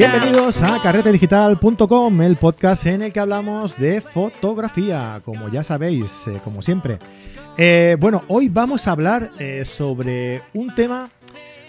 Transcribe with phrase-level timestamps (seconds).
[0.00, 6.40] Bienvenidos a carretedigital.com, el podcast en el que hablamos de fotografía, como ya sabéis, eh,
[6.42, 6.98] como siempre.
[7.58, 11.10] Eh, bueno, hoy vamos a hablar eh, sobre un tema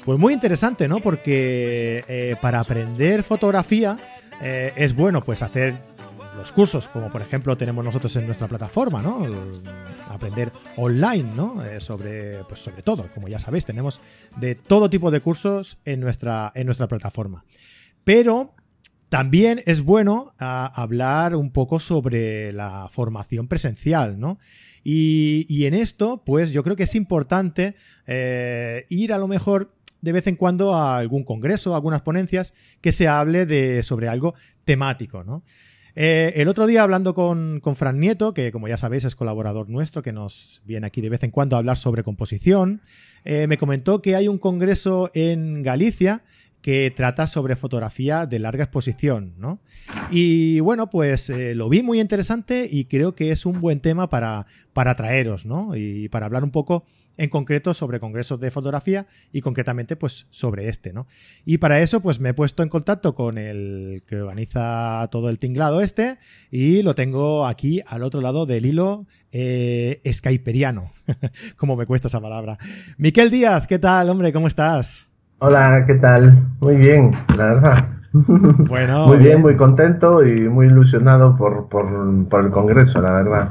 [0.05, 1.02] pues muy interesante, ¿no?
[1.02, 3.97] Porque para aprender fotografía
[4.41, 5.75] es bueno pues hacer
[6.38, 9.28] los cursos, como por ejemplo tenemos nosotros en nuestra plataforma, ¿no?
[10.09, 11.61] Aprender online, ¿no?
[11.79, 14.00] sobre, pues sobre todo, como ya sabéis, tenemos
[14.37, 17.43] de todo tipo de cursos en nuestra, en nuestra plataforma.
[18.04, 18.55] Pero
[19.10, 24.37] también es bueno ah, hablar un poco sobre la formación presencial, ¿no?
[24.83, 27.75] Y, en esto, pues yo creo que es importante
[28.07, 32.53] eh, ir a lo mejor de vez en cuando a algún congreso, a algunas ponencias,
[32.81, 34.33] que se hable de, sobre algo
[34.66, 35.44] temático, ¿no?
[35.94, 39.70] Eh, el otro día hablando con, con, Fran Nieto, que como ya sabéis es colaborador
[39.70, 42.81] nuestro, que nos viene aquí de vez en cuando a hablar sobre composición,
[43.26, 46.23] eh, me comentó que hay un congreso en Galicia
[46.62, 49.59] que trata sobre fotografía de larga exposición, ¿no?
[50.12, 54.09] Y bueno, pues eh, lo vi muy interesante y creo que es un buen tema
[54.09, 55.76] para, para traeros, ¿no?
[55.76, 56.86] Y para hablar un poco
[57.17, 61.08] en concreto sobre congresos de fotografía y concretamente pues sobre este, ¿no?
[61.45, 65.39] Y para eso pues me he puesto en contacto con el que organiza todo el
[65.39, 66.17] tinglado este
[66.50, 70.92] y lo tengo aquí al otro lado del hilo eh, skyperiano,
[71.58, 72.58] como me cuesta esa palabra.
[72.98, 74.34] Miquel Díaz, ¿qué tal, hombre?
[74.34, 75.11] ¿Cómo estás?
[75.44, 76.53] Hola, ¿qué tal?
[76.59, 77.88] Muy bien, la verdad.
[78.67, 81.67] Bueno, muy bien, muy contento y muy ilusionado por,
[82.44, 83.50] el congreso, la verdad.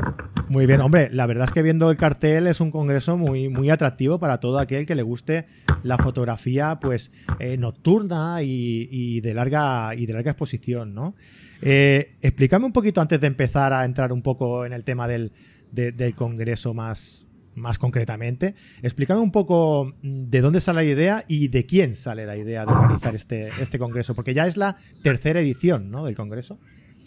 [0.49, 3.71] Muy bien, hombre, la verdad es que viendo el cartel es un congreso muy, muy
[3.71, 5.47] atractivo para todo aquel que le guste
[5.83, 7.11] la fotografía pues
[7.41, 11.15] eh, nocturna y, de larga, y de larga exposición, ¿no?
[11.63, 15.33] Eh, explícame un poquito antes de empezar a entrar un poco en el tema del,
[15.73, 17.27] del congreso más,
[17.61, 18.55] más concretamente.
[18.83, 22.67] Explícame un poco mm, de dónde sale la idea y de quién sale la idea
[22.67, 26.05] de organizar este, este congreso, porque ya es la tercera edición ¿no?
[26.05, 26.59] del congreso.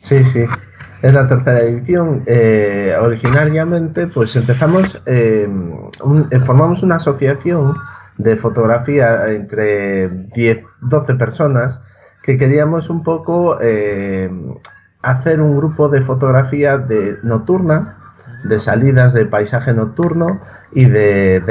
[0.03, 0.43] Sí, sí,
[1.01, 2.23] es la tercera edición.
[2.27, 7.73] Eh, originariamente, pues empezamos, eh, eh, formamos una asociación
[8.17, 11.79] de fotografía entre 10, 12 personas
[12.21, 13.57] que queríamos un poco
[15.01, 18.02] hacer un grupo de fotografía de nocturna
[18.43, 21.41] de salidas de paisaje nocturno y de,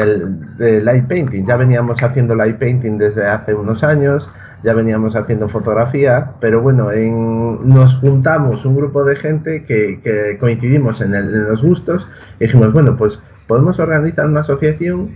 [0.82, 1.44] light painting.
[1.47, 4.30] Ya veníamos haciendo light painting desde hace unos años,
[4.62, 11.00] ya veníamos haciendo fotografía, pero bueno, en, nos juntamos un grupo de gente que, coincidimos
[11.00, 11.12] en,
[11.48, 12.06] los gustos
[12.38, 15.14] y dijimos, bueno, pues podemos organizar una asociación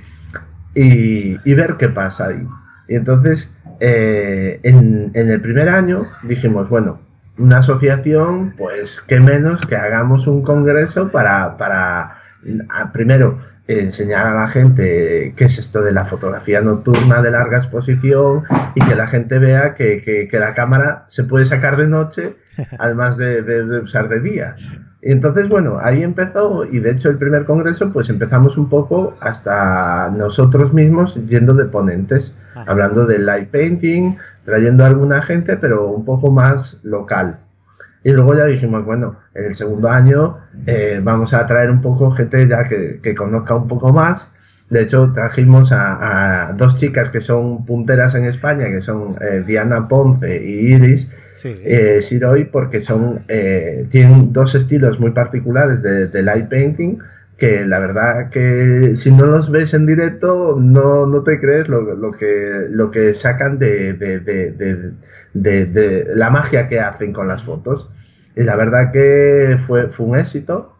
[0.75, 2.47] y, ver qué pasa ahí.
[2.88, 7.05] Y entonces, eh, en el primer año dijimos, bueno,
[7.38, 12.19] una asociación, pues qué menos que hagamos un congreso para, para
[12.92, 13.38] primero,
[13.69, 18.80] enseñar a la gente qué es esto de la fotografía nocturna de larga exposición y
[18.84, 22.36] que la gente vea que, que, la cámara se puede sacar de noche,
[22.78, 24.56] además de, de usar de día.
[25.06, 29.16] Y entonces, bueno, ahí empezó y de hecho el primer congreso pues empezamos un poco
[29.20, 32.34] hasta nosotros mismos yendo de ponentes,
[32.66, 37.38] hablando de light painting, trayendo a alguna gente, pero un poco más local.
[38.02, 42.10] Y luego ya dijimos, bueno, en el segundo año eh, vamos a traer un poco
[42.10, 44.26] gente ya que, que conozca un poco más.
[44.70, 49.86] De hecho, trajimos a, dos chicas que son punteras en España, que son eh, Diana
[49.86, 51.60] Ponce y Iris, sí.
[51.64, 56.98] eh, Siroy porque son, eh, tienen dos estilos muy particulares de, light painting
[57.38, 61.82] que la verdad que si no los ves en directo no, no te crees lo,
[61.94, 64.20] lo, que, lo que sacan de, de,
[65.34, 67.91] de, la magia que hacen con las fotos.
[68.34, 70.74] Y la verdad que fue, fue un éxito.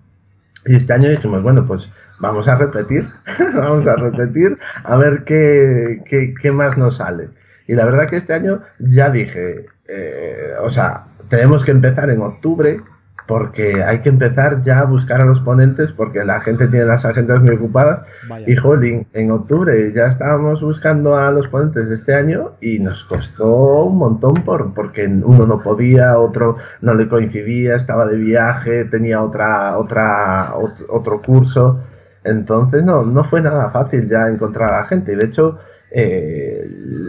[0.65, 3.07] Y este año dijimos, bueno, pues vamos a repetir,
[3.55, 7.31] vamos a repetir a ver qué, qué, qué más nos sale.
[7.69, 12.23] Y la verdad que este año ya dije, eh, o sea, tenemos que empezar en
[12.23, 12.81] octubre
[13.27, 17.05] porque hay que empezar ya a buscar a los ponentes porque la gente tiene las
[17.05, 18.03] agendas muy ocupadas.
[18.47, 23.05] Y jolín, en octubre ya estábamos buscando a los ponentes de este año y nos
[23.05, 28.85] costó un montón por, porque uno no podía, otro no le coincidía, estaba de viaje,
[28.85, 30.55] tenía otra, otra,
[30.89, 31.81] otro, curso.
[32.27, 35.17] Entonces no, no fue nada fácil ya encontrar a la gente.
[35.17, 35.59] De hecho,
[35.91, 36.61] eh,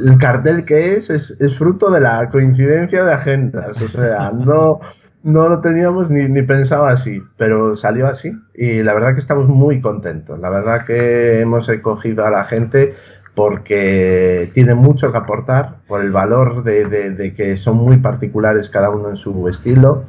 [0.05, 4.79] el cartel que es, es, fruto de la coincidencia de agendas, o sea, no,
[5.23, 9.47] no lo teníamos ni, ni pensado así, pero salió así y la verdad que estamos
[9.47, 12.93] muy contentos, la verdad que hemos escogido a la gente
[13.33, 19.09] porque tiene mucho que aportar por el valor de, que son muy particulares cada uno
[19.09, 20.05] en su estilo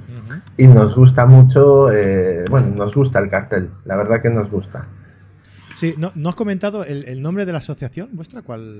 [0.56, 4.86] y nos gusta mucho, eh, bueno, nos gusta el cartel, la verdad que nos gusta.
[5.78, 8.74] Sí, no, no has comentado el, nombre de la asociación vuestra, ¿cuál?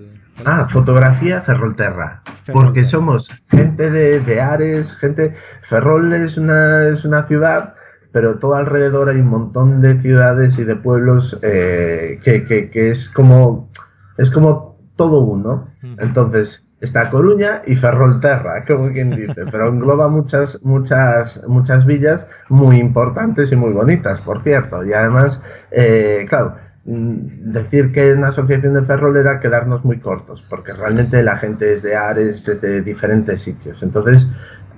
[0.44, 2.24] Ah, Fotografía Ferrolterra.
[2.52, 5.32] Porque somos gente de, Ares, gente.
[5.62, 7.74] Ferrol es una, es una ciudad
[8.10, 13.10] pero todo alrededor hay un montón de ciudades y de pueblos eh, que, que, es
[13.10, 13.70] como
[14.16, 15.68] es como todo uno.
[15.98, 22.78] Entonces, está Coruña y Ferrolterra, como quien dice, pero engloba muchas, muchas, muchas villas muy
[22.78, 24.84] importantes y muy bonitas, por cierto.
[24.84, 25.40] Y además,
[25.70, 26.56] eh, claro,
[26.90, 31.74] decir que es una asociación de Ferrol era quedarnos muy cortos, porque realmente la gente
[31.74, 33.82] es de Ares, es de diferentes sitios.
[33.82, 34.28] Entonces,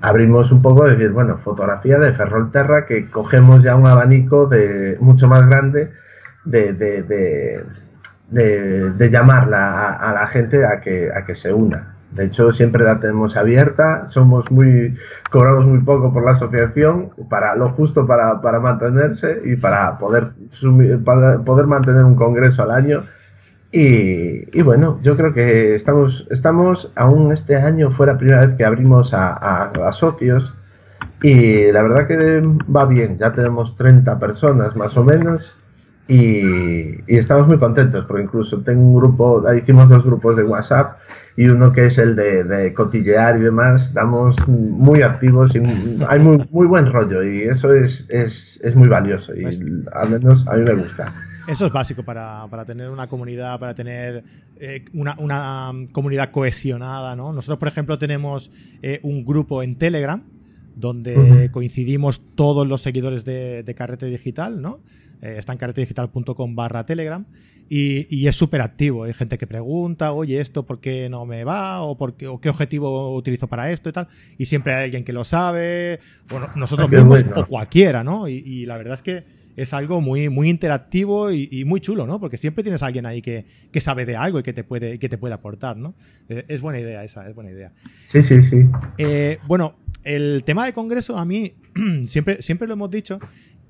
[0.00, 4.98] abrimos un poco de decir, bueno, fotografía de Ferrolterra, que cogemos ya un abanico de
[5.00, 5.92] mucho más grande
[6.44, 7.64] de, de,
[8.30, 11.94] de llamarla a, la gente a que, a que se una.
[12.12, 14.96] De hecho, siempre la tenemos abierta, somos muy,
[15.30, 20.32] cobramos muy poco por la asociación, para lo justo para, para mantenerse y para poder,
[21.04, 23.02] para poder mantener un congreso al año.
[23.72, 28.56] Y, y, bueno, yo creo que estamos, estamos aún este año, fue la primera vez
[28.56, 30.54] que abrimos a, a, a socios
[31.22, 32.42] y la verdad que
[32.74, 35.54] va bien, ya tenemos 30 personas más o menos
[36.10, 40.98] y, estamos muy contentos porque incluso tengo un grupo, hicimos dos grupos de WhatsApp
[41.36, 45.60] y uno que es el de, cotillear y demás, estamos muy activos y
[46.08, 49.62] hay muy, muy buen rollo y eso es, es, es muy valioso y pues
[49.94, 51.06] al menos a mí me gusta.
[51.46, 54.24] Eso es básico para, para tener una comunidad, para tener
[54.58, 57.32] eh, una, una, comunidad cohesionada, ¿no?
[57.32, 58.52] Nosotros, por ejemplo, tenemos
[58.82, 60.22] eh, un grupo en Telegram
[60.80, 64.80] donde coincidimos todos los seguidores de, de Carrete Digital, ¿no?
[65.22, 67.26] Eh, está en carretedigital.com barra Telegram
[67.68, 69.04] y, es súper activo.
[69.04, 71.82] Hay gente que pregunta, oye, ¿esto por qué no me va?
[71.82, 74.08] ¿O, por qué, o qué objetivo utilizo para esto y tal?
[74.38, 76.00] Y siempre hay alguien que lo sabe,
[76.30, 78.28] bueno, nosotros mismos o cualquiera, ¿no?
[78.28, 79.24] Y, la verdad es que
[79.56, 82.18] es algo muy, muy interactivo y, muy chulo, ¿no?
[82.18, 83.44] Porque siempre tienes a alguien ahí que,
[83.78, 85.94] sabe de algo y que te puede, que te puede aportar, ¿no?
[86.28, 87.72] Eh, es buena idea esa, es buena idea.
[88.06, 88.68] Sí, sí, sí.
[88.98, 91.54] Eh, bueno, el tema de congreso a mí
[92.06, 93.18] siempre, siempre lo hemos dicho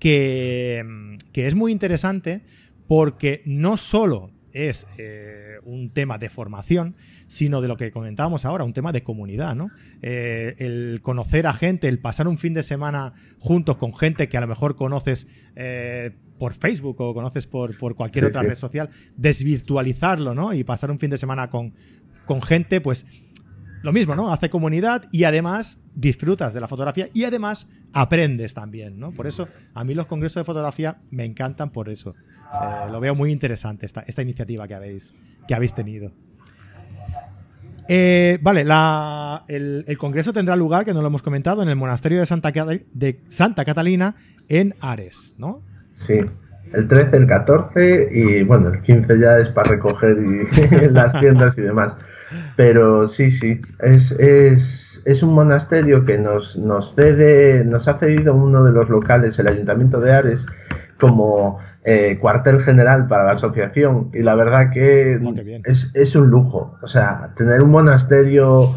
[0.01, 2.43] que, es muy interesante
[2.89, 6.97] porque no solo es eh, un tema de formación,
[7.29, 9.71] sino de lo que comentábamos ahora, un tema de comunidad, ¿no?
[10.03, 14.37] Eh, el conocer a gente, el pasar un fin de semana juntos con gente que
[14.37, 20.35] a lo mejor conoces eh, por Facebook o conoces por, cualquier otra red social, desvirtualizarlo,
[20.35, 20.53] ¿no?
[20.53, 21.73] Y pasar un fin de semana con,
[22.25, 23.07] con gente, pues
[23.83, 24.33] lo mismo, ¿no?
[24.33, 29.11] Hace comunidad y además disfrutas de la fotografía y además aprendes también, ¿no?
[29.11, 32.11] Por eso a mí los congresos de fotografía me encantan por eso.
[32.11, 35.15] Eh, lo veo muy interesante esta, esta iniciativa que habéis,
[35.47, 36.13] que habéis tenido.
[37.89, 38.65] Eh, vale,
[39.49, 43.21] el, congreso tendrá lugar, que no lo hemos comentado, en el monasterio de Santa, de
[43.27, 44.15] Santa Catalina
[44.49, 45.63] en Ares, ¿no?
[45.93, 46.21] Sí,
[46.73, 51.59] el 13, el 14 y bueno, el 15 ya es para recoger y, las tiendas
[51.59, 51.97] y demás.
[52.57, 58.37] Pero sí, sí, es, es, es un monasterio que nos, nos cede, nos ha cedido
[58.37, 60.47] uno de los locales, el Ayuntamiento de Ares,
[60.99, 64.11] como eh, cuartel general para la asociación.
[64.15, 66.77] Y la verdad que ah, es, es un lujo.
[66.83, 68.69] O sea, tener un monasterio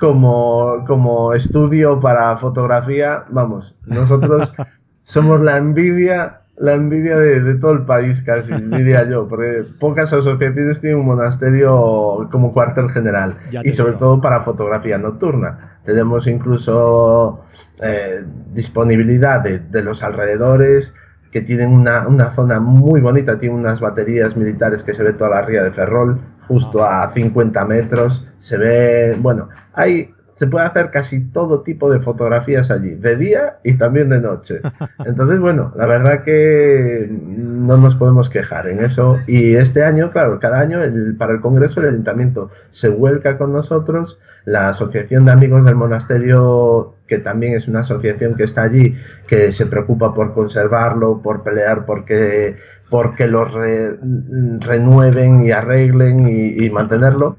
[0.00, 4.54] como, como estudio para fotografía, vamos, nosotros
[5.04, 10.80] somos la envidia la envidia de, todo el país casi, diría yo, porque pocas asociaciones
[10.80, 15.80] tienen un monasterio como cuartel general y sobre todo para fotografía nocturna.
[15.86, 17.42] Tenemos incluso
[17.82, 20.92] eh, disponibilidad de, los alrededores
[21.32, 25.30] que tienen una, una, zona muy bonita, tienen unas baterías militares que se ve toda
[25.30, 30.90] la ría de Ferrol, justo a 50 metros, se ve, bueno, hay se puede hacer
[30.90, 34.62] casi todo tipo de fotografías allí, de día y también de noche.
[35.04, 39.18] Entonces, bueno, la verdad que no nos podemos quejar en eso.
[39.26, 40.78] Y este año, claro, cada año
[41.18, 46.94] para el Congreso el Ayuntamiento se vuelca con nosotros, la Asociación de Amigos del Monasterio,
[47.06, 48.94] que también es una asociación que está allí,
[49.26, 52.56] que se preocupa por conservarlo, por pelear porque,
[52.88, 57.36] porque lo renueven y arreglen y mantenerlo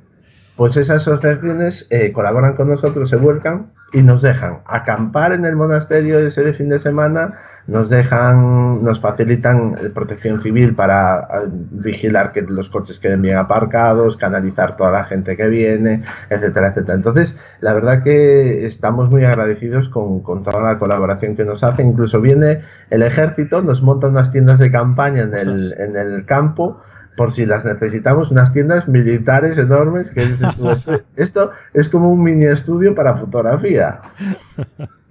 [0.62, 5.56] pues esas asociaciones eh, colaboran con nosotros, se vuelcan y nos dejan acampar en el
[5.56, 7.34] monasterio ese fin de semana,
[7.65, 14.75] nos dejan, nos facilitan protección civil para vigilar que los coches queden bien aparcados, canalizar
[14.75, 16.94] toda la gente que viene, etcétera, etcétera.
[16.94, 21.82] Entonces, la verdad que estamos muy agradecidos con, con toda la colaboración que nos hace.
[21.82, 26.80] Incluso viene el ejército, nos monta unas tiendas de campaña en el, en el campo
[27.15, 30.24] por si las necesitamos, unas tiendas militares enormes que
[31.15, 34.01] esto, es como un mini estudio para fotografía.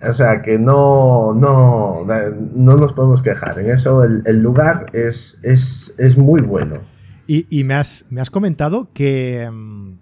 [0.03, 3.59] O sea que no, no, no nos podemos quejar.
[3.59, 6.83] En eso el, lugar es, es, es, muy bueno.
[7.27, 9.47] Y, me, has, me has comentado que...
[9.53, 9.99] Mm,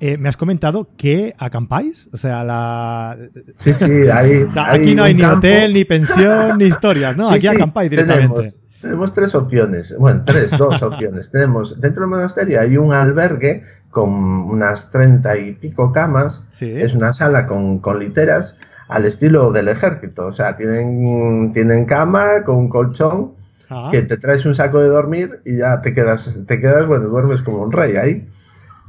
[0.00, 3.16] eh, me has comentado que acampáis, o sea, la...
[3.56, 7.30] Sí, sí, ahí, aquí no hay ni hotel, ni pensión, ni historias, ¿no?
[7.30, 8.34] aquí acampáis directamente.
[8.34, 11.30] Tenemos, tenemos tres opciones, bueno, tres, dos opciones.
[11.30, 17.12] tenemos, dentro del monasterio hay un albergue con unas treinta y pico camas, es una
[17.12, 18.56] sala con, con literas,
[18.88, 20.26] al estilo del ejército.
[20.26, 23.34] O sea, tienen, tienen cama con un colchón
[23.70, 23.88] ah.
[23.90, 27.42] que te traes un saco de dormir y ya te quedas, te quedas, bueno, duermes
[27.42, 28.28] como un rey ahí.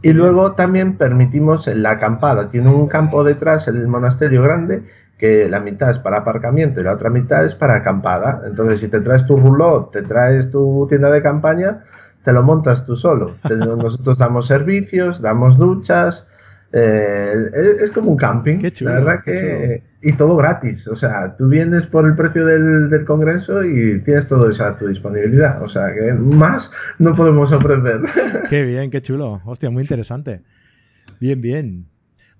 [0.01, 2.49] Y luego también permitimos la acampada.
[2.49, 4.81] Tiene un campo detrás, en el monasterio grande,
[5.17, 8.41] que la mitad es para aparcamiento y la otra mitad es para acampada.
[8.45, 11.81] Entonces, si te traes tu rulot, te traes tu tienda de campaña,
[12.23, 13.35] te lo montas tú solo.
[13.49, 16.27] Nosotros damos servicios, damos duchas,
[16.75, 19.83] eh, es, como un camping, la verdad que...
[20.05, 24.49] Y todo gratis, o sea, tú vienes por el precio del, congreso y tienes todo
[24.49, 28.01] eso a tu disponibilidad, o sea, que más no podemos ofrecer.
[28.49, 30.41] Qué bien, qué chulo, hostia, muy interesante.
[31.21, 31.92] Bien, bien.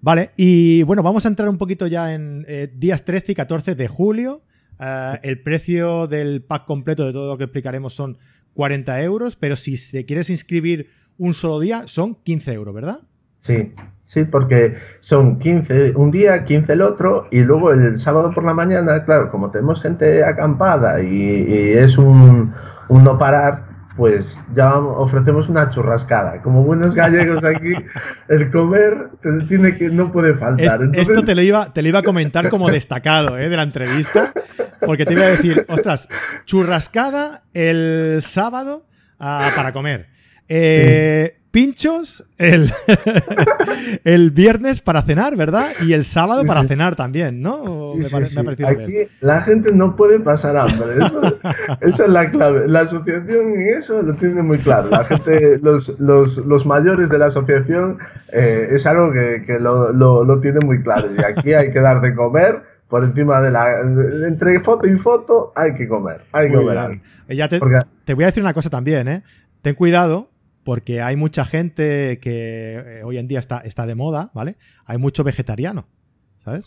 [0.04, 3.76] Vale, y bueno, vamos a entrar un poquito ya en eh, días 13 y 14
[3.76, 4.42] de julio.
[4.78, 8.18] Eh, el precio del pack completo de todo lo que explicaremos son
[8.54, 12.98] 40 euros, pero si te quieres inscribir un solo día son 15 euros, ¿verdad?
[13.40, 18.44] Sí, sí, porque son 15 un día, 15 el otro, y luego el sábado por
[18.44, 21.46] la mañana, claro, como tenemos gente acampada y,
[21.78, 22.52] es un,
[22.90, 26.42] no parar, pues ya ofrecemos una churrascada.
[26.42, 27.74] Como buenos gallegos aquí,
[28.28, 29.10] el comer
[29.48, 30.82] tiene que, no puede faltar.
[30.94, 33.50] esto te lo, iba, te lo iba a comentar como destacado ¿eh?
[33.50, 34.32] de la entrevista,
[34.86, 36.10] porque te iba a decir, ostras,
[36.46, 38.88] churrascada el sábado
[39.20, 40.08] ah, para comer.
[40.50, 42.74] Eh, pinchos el,
[44.04, 45.70] el viernes para cenar, ¿verdad?
[45.86, 47.94] Y el sábado para cenar también, ¿no?
[47.96, 50.96] me, Aquí la gente no puede pasar hambre.
[51.82, 52.68] Eso, es la clave.
[52.68, 54.90] La asociación en eso lo tiene muy claro.
[54.90, 58.00] La gente, los, los, los mayores de la asociación
[58.32, 61.08] eh, es algo que, que lo, lo, lo tiene muy claro.
[61.16, 63.68] Y aquí hay que dar de comer por encima de la.
[64.28, 66.22] Entre foto y foto hay que comer.
[66.32, 67.00] Hay que comer.
[67.30, 67.60] Ya te,
[68.06, 69.24] te, voy a decir una cosa también, ¿eh?
[69.62, 70.33] Ten cuidado
[70.64, 74.56] porque hay mucha gente que eh, hoy en día está, está de moda, ¿vale?
[74.86, 75.88] Hay mucho vegetariano,
[76.38, 76.66] ¿sabes?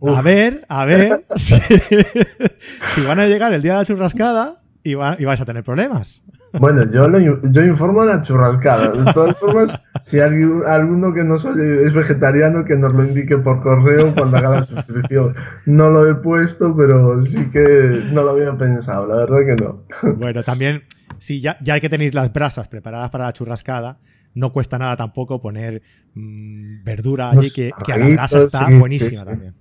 [0.00, 4.54] A ver, a ver si, van a llegar el día de la churrascada
[4.84, 6.22] y, y vais a tener problemas.
[6.58, 7.08] Bueno, yo,
[7.42, 8.92] yo informo a la churrascada.
[8.92, 13.62] De todas formas, si hay alguno que no es vegetariano, que nos lo indique por
[13.62, 15.34] correo cuando haga la suscripción.
[15.66, 19.84] No lo he puesto, pero sí que no lo había pensado, la verdad que no.
[20.16, 20.82] Bueno, también
[21.18, 23.98] si ya, ya que tenéis las brasas preparadas para la churrascada,
[24.34, 25.82] no cuesta nada tampoco poner
[26.14, 29.54] mm, verdura allí, que, que, a la brasa está buenísima también.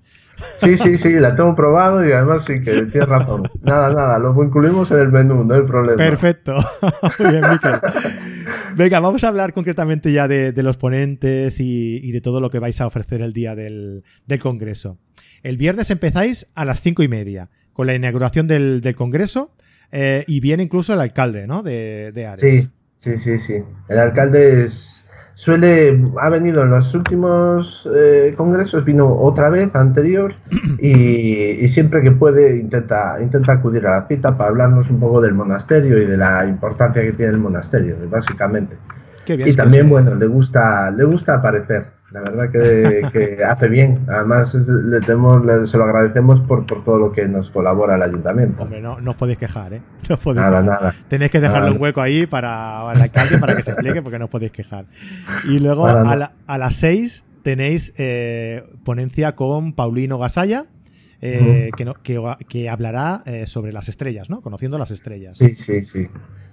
[0.57, 3.43] Sí, sí, sí, la tengo probado y además sí que tienes razón.
[3.61, 5.97] Nada, nada, lo incluimos en el menú, no hay problema.
[5.97, 6.55] Perfecto.
[7.19, 7.43] Muy bien,
[8.75, 12.79] Venga, vamos a hablar concretamente ya de, los ponentes y, de todo lo que vais
[12.81, 14.03] a ofrecer el día del,
[14.39, 14.99] Congreso.
[15.43, 19.53] El viernes empezáis a las cinco y media con la inauguración del, del Congreso
[19.91, 21.63] eh, y viene incluso el alcalde, ¿no?
[21.63, 22.39] De, de Ares.
[22.39, 23.63] Sí, sí, sí, sí.
[23.89, 25.03] El alcalde es,
[25.37, 30.33] suele, ha venido en los últimos eh, congresos, vino otra vez anterior
[30.79, 35.35] y, siempre que puede intenta, intenta acudir a la cita para hablarnos un poco del
[35.35, 38.77] monasterio y de la importancia que tiene el monasterio, básicamente.
[39.27, 41.85] y también, bueno, le gusta, le gusta aparecer.
[42.11, 44.05] La verdad que, hace bien.
[44.07, 48.63] Además, le tenemos, se lo agradecemos por, por todo lo que nos colabora el ayuntamiento.
[48.63, 49.81] Hombre, no, no os podéis quejar, ¿eh?
[50.25, 50.93] No nada, nada.
[51.09, 54.25] Tenéis que dejarle un hueco ahí para el alcalde para que se explique porque no
[54.25, 54.85] os podéis quejar.
[55.45, 60.65] Y luego a, a, las seis tenéis eh, ponencia con Paulino Gasalla.
[61.21, 64.41] Eh, que, no, que, que, hablará eh, sobre las estrellas, ¿no?
[64.41, 65.37] Conociendo las estrellas.
[65.37, 66.07] Sí, sí, sí.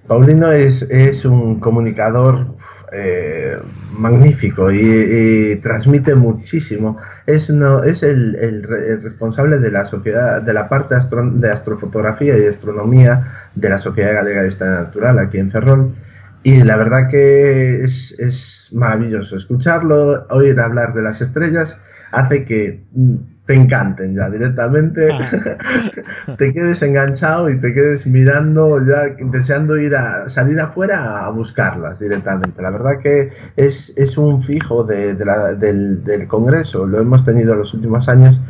[0.07, 2.57] Paulino es, es un comunicador
[2.93, 3.59] eh,
[3.93, 6.99] magnífico y, transmite muchísimo.
[7.27, 8.63] Es, no, es el, el,
[9.03, 14.43] responsable de la sociedad, de la parte de astrofotografía y astronomía de la Sociedad Galega
[14.43, 15.95] de Historia Natural aquí en Ferrol.
[16.43, 21.79] Y la verdad que es, es maravilloso escucharlo, oír hablar de las estrellas,
[22.15, 23.17] hace que mm,
[23.47, 26.37] te encanten ya directamente, ah.
[26.39, 32.01] te quedes enganchado y te quedes mirando ya, deseando ir a salir afuera a buscarlas
[32.01, 32.63] directamente.
[32.63, 37.59] La verdad que es, es un fijo de, del, del, Congreso, lo hemos tenido en
[37.59, 38.41] los últimos años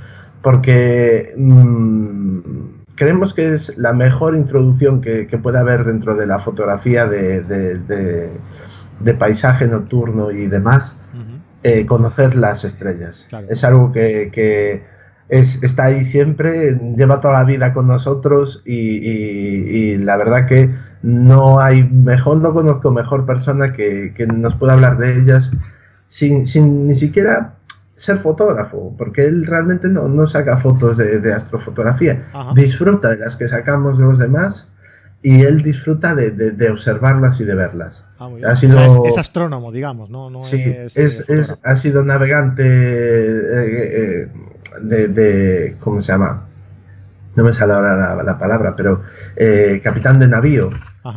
[0.43, 2.39] porque mm,
[2.95, 7.43] creemos que es la mejor introducción que, que, puede haber dentro de la fotografía de,
[9.01, 10.97] de paisaje nocturno y demás
[11.67, 13.27] eh, conocer las estrellas.
[13.49, 14.85] Es algo que,
[15.31, 20.69] es, está ahí siempre, lleva toda la vida con nosotros y, la verdad que
[21.01, 25.53] no hay mejor, no conozco mejor persona que, nos pueda hablar de ellas
[26.07, 27.55] sin, sin, ni siquiera
[27.97, 33.49] ser fotógrafo, porque él realmente no, no saca fotos de, astrofotografía, disfruta de las que
[33.49, 34.69] sacamos los demás
[35.23, 38.05] y él disfruta de, de, observarlas y de verlas.
[38.45, 40.31] Ah, ha sido, es, astrónomo, digamos, ¿no?
[40.31, 44.33] no sí, es, es, ha sido navegante eh, eh,
[44.83, 46.49] de, de, ¿Cómo se llama?
[47.37, 49.03] No me sale ahora la, palabra, pero
[49.37, 50.71] eh, capitán de navío.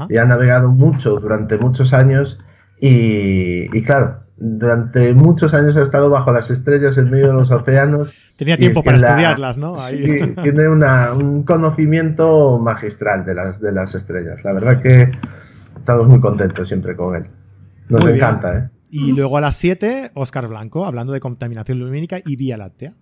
[0.09, 2.39] Y ha navegado mucho durante muchos años
[2.79, 7.51] y, y claro, durante muchos años ha estado bajo las estrellas en medio de los
[7.51, 8.13] océanos.
[8.35, 9.75] Tenía tiempo para estudiarlas, ¿no?
[9.75, 14.43] Sí, tiene un conocimiento magistral de las, de las estrellas.
[14.43, 15.11] La verdad que
[15.87, 17.29] estamos muy contentos siempre con él.
[17.87, 18.69] Nos encanta, ¿eh?
[18.89, 22.95] Y luego a las 7, Oscar Blanco, hablando de contaminación lumínica y Vía Láctea.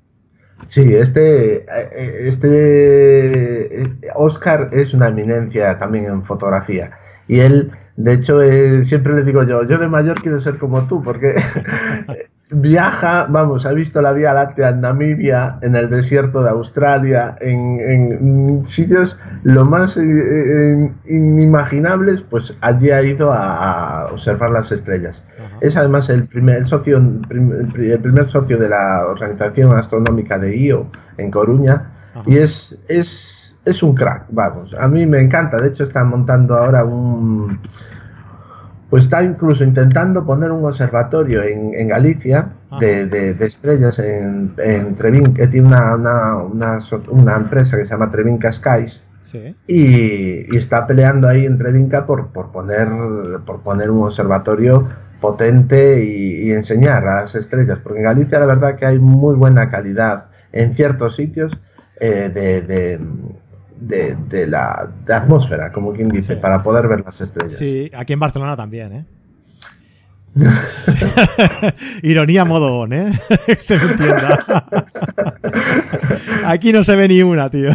[0.67, 6.91] Sí, este, eh, este Oscar es una eminencia también en fotografía.
[7.27, 10.85] Y él de hecho, eh, siempre le digo yo, yo de mayor quiero ser como
[10.85, 11.35] tú, porque
[12.51, 18.63] viaja, vamos, ha visto la Vía Láctea en Namibia, en el desierto de Australia, en,
[18.67, 25.23] sitios lo más eh, inimaginables, pues allí ha ido a, observar las estrellas.
[25.61, 31.31] Es además el primer socio, el primer socio de la Organización Astronómica de IO en
[31.31, 31.91] Coruña,
[32.25, 34.73] y es, es, es un crack, vamos.
[34.73, 35.59] A mí me encanta.
[35.59, 37.59] De hecho, está montando ahora un.
[38.89, 45.47] Pues está incluso intentando poner un observatorio en, Galicia de, estrellas en, en Trevín, que
[45.47, 49.07] tiene una, una, una, empresa que se llama Trevinca Skies.
[49.67, 52.87] Y, está peleando ahí en Trevinca por, por, poner,
[53.45, 54.87] por poner un observatorio
[55.19, 59.35] potente y, y, enseñar a las estrellas, porque en Galicia la verdad que hay muy
[59.35, 61.59] buena calidad en ciertos sitios,
[61.99, 62.99] eh, de, de,
[64.47, 67.57] la atmósfera, como quien dice, para poder ver las estrellas.
[67.57, 69.05] Sí, aquí en Barcelona también, ¿eh?
[72.03, 73.13] Ironía modo on, ¿eh?
[73.59, 74.43] se me entienda.
[76.45, 77.69] Aquí no se ve ni una, tío.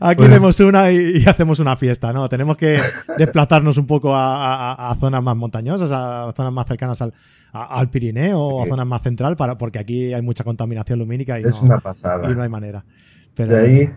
[0.00, 2.28] Aquí vemos una y, hacemos una fiesta, ¿no?
[2.28, 2.80] Tenemos que
[3.16, 7.14] desplazarnos un poco a, zonas más montañosas, a zonas más cercanas al,
[7.52, 11.44] al Pirineo o a zonas más central, para, porque aquí hay mucha contaminación lumínica y,
[11.44, 12.30] es una pasada.
[12.30, 12.84] y no hay manera.
[13.36, 13.90] de ahí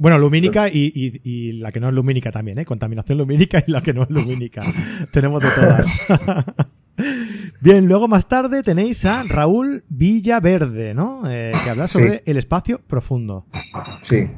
[0.00, 2.64] bueno, lumínica y, la que no es lumínica también, ¿eh?
[2.64, 4.62] Contaminación lumínica y la que no es lumínica.
[5.12, 5.86] Tenemos de todas.
[7.60, 11.24] Bien, luego más tarde tenéis a Raúl Villaverde, ¿no?
[11.28, 13.44] Eh, que habla sobre el espacio profundo.
[14.00, 14.30] Sí.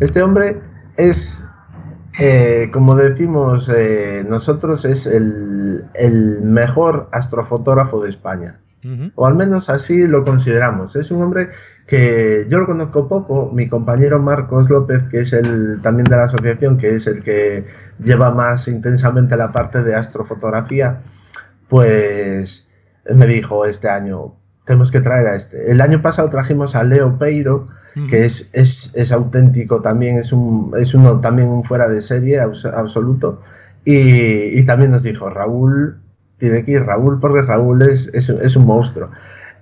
[0.00, 0.60] Este hombre
[0.96, 1.44] es,
[2.18, 8.60] eh, como decimos eh, nosotros, es el, el, mejor astrofotógrafo de España.
[9.14, 10.94] O al menos así lo consideramos.
[10.96, 11.48] Es un hombre
[11.86, 16.24] que yo lo conozco poco, mi compañero Marcos López, que es el también de la
[16.24, 17.64] asociación, que es el que
[18.02, 21.02] lleva más intensamente la parte de astrofotografía,
[21.68, 22.66] pues
[23.14, 25.70] me dijo este año, tenemos que traer a este.
[25.70, 27.68] El año pasado trajimos a Leo Peiro,
[28.10, 32.40] que es, es, es, auténtico también, es, un, es uno también un fuera de serie
[32.40, 33.40] absoluto.
[33.86, 36.02] Y, y, también nos dijo, Raúl,
[36.36, 39.10] tiene que ir Raúl porque Raúl es, es, es un monstruo.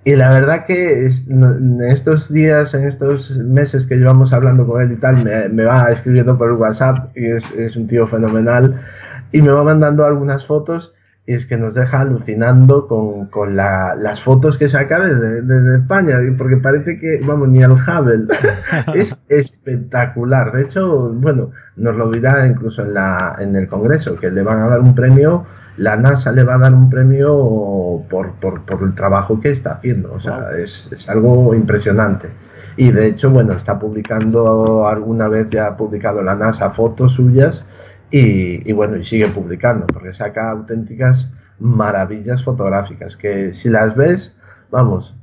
[0.07, 4.91] Y la verdad que en estos días, en estos meses que llevamos hablando con él
[4.91, 8.85] y tal, me, va escribiendo por WhatsApp y es, un tío fenomenal
[9.31, 10.93] y me va mandando algunas fotos
[11.25, 16.57] y es que nos deja alucinando con, las fotos que saca desde, desde, España, porque
[16.57, 18.27] parece que, vamos, ni al Hubble.
[18.93, 20.51] es espectacular.
[20.51, 24.61] De hecho, bueno, nos lo dirá incluso en, la, en el Congreso, que le van
[24.61, 28.95] a dar un premio la NASA le va a dar un premio por, por, el
[28.95, 30.13] trabajo que está haciendo.
[30.13, 32.29] O sea, es, es, algo impresionante.
[32.77, 37.65] Y de hecho, bueno, está publicando, alguna vez ya ha publicado la NASA fotos suyas
[38.11, 44.37] y, y bueno, y sigue publicando, porque saca auténticas maravillas fotográficas que si las ves,
[44.71, 45.15] vamos,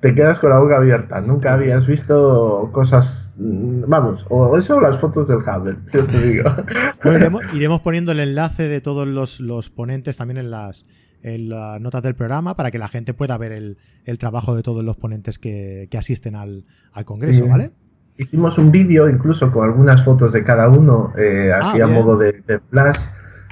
[0.00, 1.20] te quedas con la boca abierta.
[1.20, 6.50] Nunca habías visto cosas, vamos, o eso las fotos del Hubble, yo te digo.
[7.54, 10.84] iremos, poniendo el enlace de todos los, ponentes también en las,
[11.22, 14.84] en las notas del programa para que la gente pueda ver el, trabajo de todos
[14.84, 16.64] los ponentes que, asisten al,
[17.04, 17.72] Congreso, ¿vale?
[18.16, 22.18] Hicimos un vídeo incluso con algunas fotos de cada uno, eh, así ah, a modo
[22.18, 22.98] de, de flash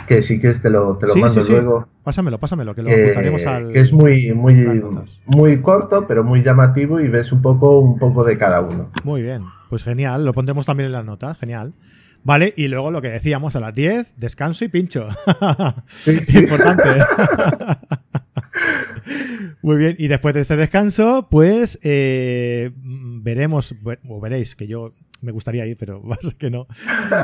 [0.06, 1.88] que sí que te lo, te lo mando luego.
[2.02, 3.12] Pásamelo, pásamelo, que lo eh,
[3.46, 3.72] al.
[3.72, 4.54] Que es muy, muy,
[5.26, 8.90] muy corto, pero muy llamativo y ves un poco, un poco de cada uno.
[9.04, 11.72] Muy bien, pues genial, lo pondremos también en las notas, genial.
[12.26, 15.08] Vale, y luego lo que decíamos a las 10, descanso y pincho.
[15.86, 16.88] Sí, Importante.
[19.66, 22.70] Muy bien, y después de este descanso, pues eh,
[23.24, 23.74] veremos,
[24.08, 26.68] o veréis, que yo me gustaría ir, pero más que no,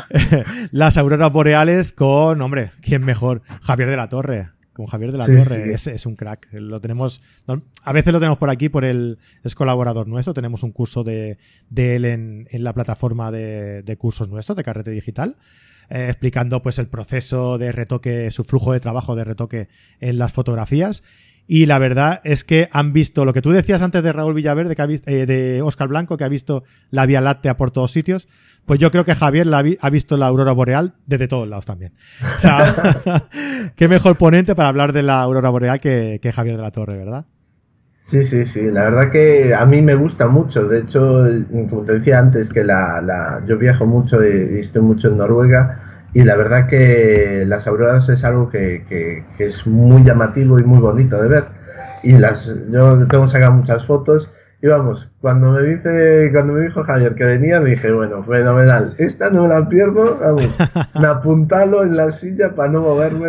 [0.72, 3.42] las auroras boreales con, hombre, ¿quién mejor?
[3.62, 4.48] Javier de la Torre.
[4.72, 6.48] Con Javier de la Torre, Es, un crack.
[6.50, 7.22] Lo tenemos,
[7.84, 11.38] a veces lo tenemos por aquí, por el, es colaborador nuestro, tenemos un curso de,
[11.70, 15.36] de él en, en la plataforma de, de cursos nuestros, de Carrete Digital.
[15.90, 19.68] Eh, explicando pues el proceso de retoque, su flujo de trabajo de retoque
[20.00, 21.02] en las fotografías.
[21.46, 24.76] Y la verdad es que han visto lo que tú decías antes de Raúl Villaverde,
[24.76, 27.92] que ha visto, eh, de Oscar Blanco, que ha visto la Vía Láctea por todos
[27.92, 28.28] sitios.
[28.64, 31.92] Pues yo creo que Javier la ha visto la aurora boreal desde todos lados también.
[32.36, 32.58] O sea,
[33.76, 36.96] qué mejor ponente para hablar de la aurora boreal que, que Javier de la Torre,
[36.96, 37.26] ¿verdad?
[38.04, 40.66] Sí, sí, sí, la verdad que a mí me gusta mucho.
[40.66, 41.24] De hecho,
[41.70, 45.91] como te decía antes, que la, la yo viajo mucho y, estoy mucho en Noruega
[46.14, 50.78] y la verdad que las auroras es algo que, que, es muy llamativo y muy
[50.78, 51.44] bonito de ver.
[52.02, 56.84] Y las, yo tengo sacado muchas fotos y vamos, cuando me dice, cuando me dijo
[56.84, 60.56] Javier que venía, me dije, bueno, fenomenal, esta no me la pierdo, vamos,
[61.00, 63.26] me apuntalo en la silla para no moverme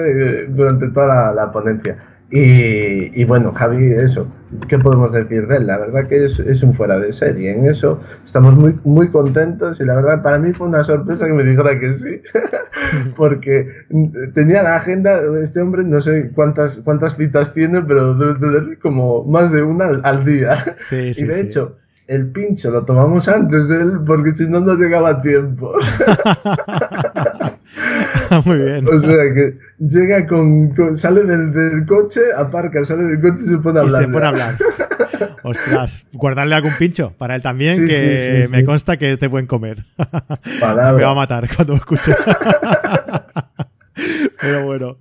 [0.49, 1.97] durante toda la ponencia.
[2.35, 4.27] Y, bueno, Javi, eso,
[4.67, 5.67] ¿qué podemos decir de él?
[5.67, 7.51] La verdad que es, un fuera de serie.
[7.51, 11.33] En eso estamos muy, muy contentos y la verdad para mí fue una sorpresa que
[11.33, 12.23] me dijera que sí,
[13.15, 13.67] porque
[14.33, 15.11] tenía la agenda,
[15.43, 19.85] este hombre no sé cuántas, cuántas citas tiene, pero debe tener como más de una
[20.03, 20.57] al, día.
[20.91, 25.11] y de hecho, el pincho lo tomamos antes de él porque si no, no llegaba
[25.11, 25.71] a tiempo.
[28.45, 28.87] Muy bien.
[28.87, 33.79] O sea que llega con, sale del, coche, aparca, sale del coche y se pone
[33.79, 34.01] a hablar.
[34.01, 34.55] Y se pone a hablar.
[35.43, 39.83] Ostras, guardarle algún pincho para él también, que me consta que es de buen comer.
[39.97, 42.13] Me va a matar cuando escuche.
[44.41, 44.97] Pero bueno.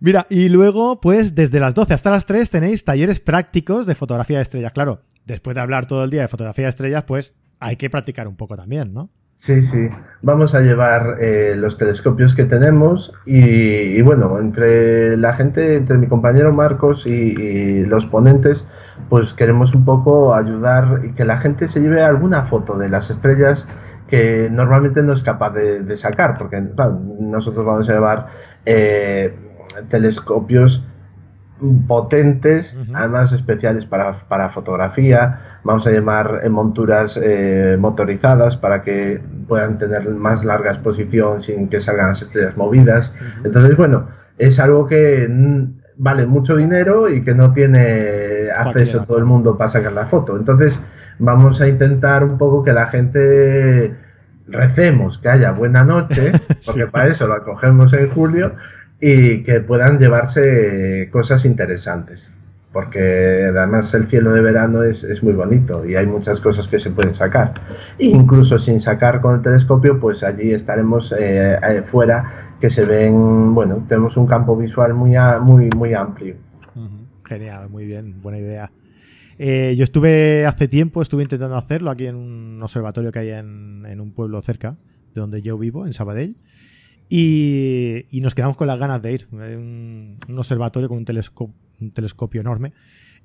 [0.00, 4.36] Mira, y luego, pues desde las 12 hasta las 3 tenéis talleres prácticos de fotografía
[4.36, 4.72] de estrellas.
[4.72, 8.28] Claro, después de hablar todo el día de fotografía de estrellas, pues hay que practicar
[8.28, 9.10] un poco también, ¿no?
[9.36, 9.90] Sí, sí.
[10.22, 16.08] Vamos a llevar eh, los telescopios que tenemos y, bueno, entre la gente, entre mi
[16.08, 18.66] compañero Marcos y, los ponentes,
[19.10, 23.10] pues queremos un poco ayudar y que la gente se lleve alguna foto de las
[23.10, 23.68] estrellas
[24.08, 26.62] que normalmente no es capaz de, sacar, porque
[27.20, 28.26] nosotros vamos a llevar
[28.64, 29.36] eh,
[29.88, 30.86] telescopios
[31.86, 35.40] potentes, además especiales para, para, fotografía.
[35.64, 41.68] Vamos a llamar en monturas eh, motorizadas para que puedan tener más larga exposición sin
[41.68, 43.12] que salgan las estrellas movidas.
[43.44, 44.06] Entonces, bueno,
[44.38, 45.28] es algo que
[45.96, 50.36] vale mucho dinero y que no tiene acceso todo el mundo para sacar la foto.
[50.36, 50.80] Entonces,
[51.18, 53.96] vamos a intentar un poco que la gente
[54.46, 56.32] recemos que haya buena noche,
[56.66, 58.52] porque para eso lo acogemos en julio
[59.00, 62.32] y que puedan llevarse cosas interesantes.
[62.72, 66.90] Porque además el cielo de verano es, muy bonito y hay muchas cosas que se
[66.90, 67.54] pueden sacar.
[67.98, 72.84] E incluso sin sacar con el telescopio, pues allí estaremos eh, eh, fuera, que se
[72.84, 76.36] ven, bueno, tenemos un campo visual muy, muy, muy amplio.
[77.24, 78.70] Genial, muy bien, buena idea.
[79.38, 83.84] Eh, yo estuve hace tiempo, estuve intentando hacerlo aquí en un observatorio que hay en,
[83.86, 84.76] en un pueblo cerca
[85.14, 86.36] de donde yo vivo, en Sabadell.
[87.08, 89.28] Y, nos quedamos con las ganas de ir.
[89.32, 92.72] Un, un observatorio con un telescopio, un telescopio enorme.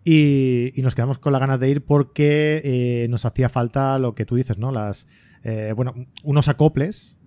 [0.04, 4.26] Y, nos quedamos con las ganas de ir porque eh, nos hacía falta lo que
[4.26, 4.72] tú dices, ¿no?
[4.72, 5.08] Las,
[5.44, 7.18] eh, bueno, unos acoples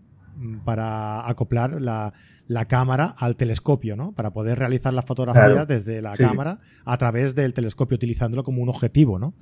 [0.64, 2.12] para acoplar la,
[2.66, 4.12] cámara al telescopio, ¿no?
[4.12, 8.68] Para poder realizar la fotografía desde la cámara a través del telescopio, utilizándolo como un
[8.68, 9.34] objetivo, ¿no?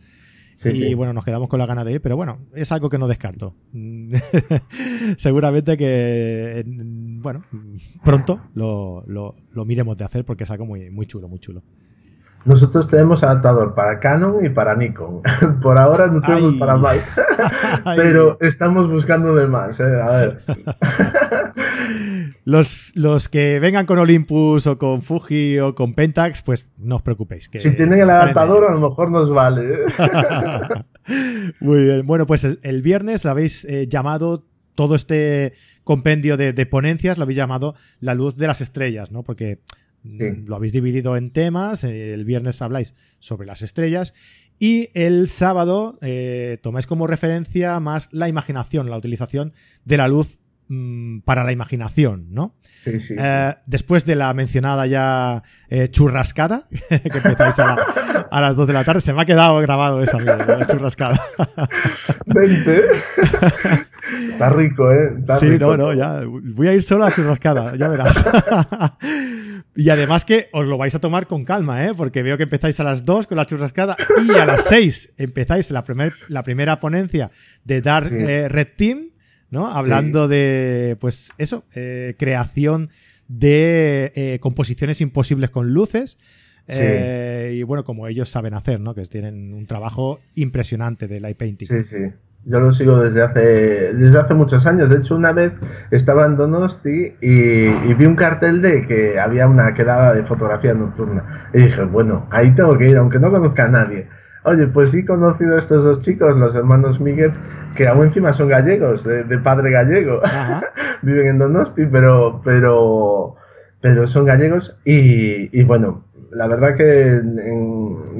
[0.64, 3.08] Y bueno, nos quedamos con la gana de ir, pero bueno, es algo que no
[3.08, 3.54] descarto.
[5.16, 7.44] Seguramente que, bueno,
[8.04, 11.62] pronto lo, lo, miremos de hacer porque es algo muy, muy chulo, muy chulo.
[12.44, 15.22] Nosotros tenemos adaptador para Canon y para Nikon.
[15.62, 17.12] Por ahora no tenemos para más.
[17.96, 20.00] Pero estamos buscando de más, ¿eh?
[20.02, 20.42] A ver.
[22.44, 27.02] Los, los que vengan con Olympus o con Fuji o con Pentax, pues no os
[27.02, 27.48] preocupéis.
[27.48, 29.62] Que si tienen el adaptador, a lo mejor nos vale.
[29.62, 29.84] ¿eh?
[31.60, 32.06] Muy bien.
[32.06, 35.52] Bueno, pues el, viernes lo habéis eh, llamado todo este
[35.84, 39.22] compendio de, ponencias, lo habéis llamado la luz de las estrellas, ¿no?
[39.22, 39.60] Porque
[40.02, 41.84] mm, lo habéis dividido en temas.
[41.84, 44.14] Eh, el viernes habláis sobre las estrellas
[44.58, 45.98] y el sábado
[46.62, 49.52] tomáis como referencia más la imaginación, la utilización
[49.84, 50.38] de la luz
[50.74, 52.56] Mm, para la imaginación, ¿no?
[52.62, 58.68] Sí, sí, eh, Después de la mencionada ya eh, churrascada, que empezáis a, las 2
[58.68, 61.20] de la tarde, se me ha quedado grabado esa, la churrascada.
[62.26, 62.84] Vente.
[64.30, 65.22] Está rico, ¿eh?
[65.38, 66.22] sí, no, no, ya.
[66.24, 68.24] Voy a ir solo a la churrascada, ya verás.
[69.76, 71.92] y además que os lo vais a tomar con calma, ¿eh?
[71.94, 73.94] Porque veo que empezáis a las 2 con la churrascada
[74.26, 77.30] y a las 6 empezáis la, primer, la primera ponencia
[77.62, 79.11] de Dark eh, Red Team,
[79.52, 79.68] ¿no?
[79.68, 82.90] Hablando de, pues eso, eh, creación
[83.28, 86.18] de eh, composiciones imposibles con luces.
[86.68, 88.94] y bueno, como ellos saben hacer, ¿no?
[88.94, 91.66] Que tienen un trabajo impresionante de light painting.
[91.66, 92.12] Sí, sí.
[92.44, 94.88] Yo lo sigo desde hace, desde hace muchos años.
[94.88, 95.52] De hecho, una vez
[95.90, 101.50] estaba en Donosti y, vi un cartel de que había una quedada de fotografía nocturna.
[101.54, 104.08] Y dije, bueno, ahí tengo que ir, aunque no conozca a nadie.
[104.44, 107.32] Oye, pues sí he conocido a estos dos chicos, los hermanos Miguel,
[107.76, 110.20] que aún encima son gallegos, de, padre gallego.
[111.02, 113.36] Viven en Donosti, pero, pero,
[113.80, 114.78] pero son gallegos.
[114.84, 117.20] Y, y bueno, la verdad que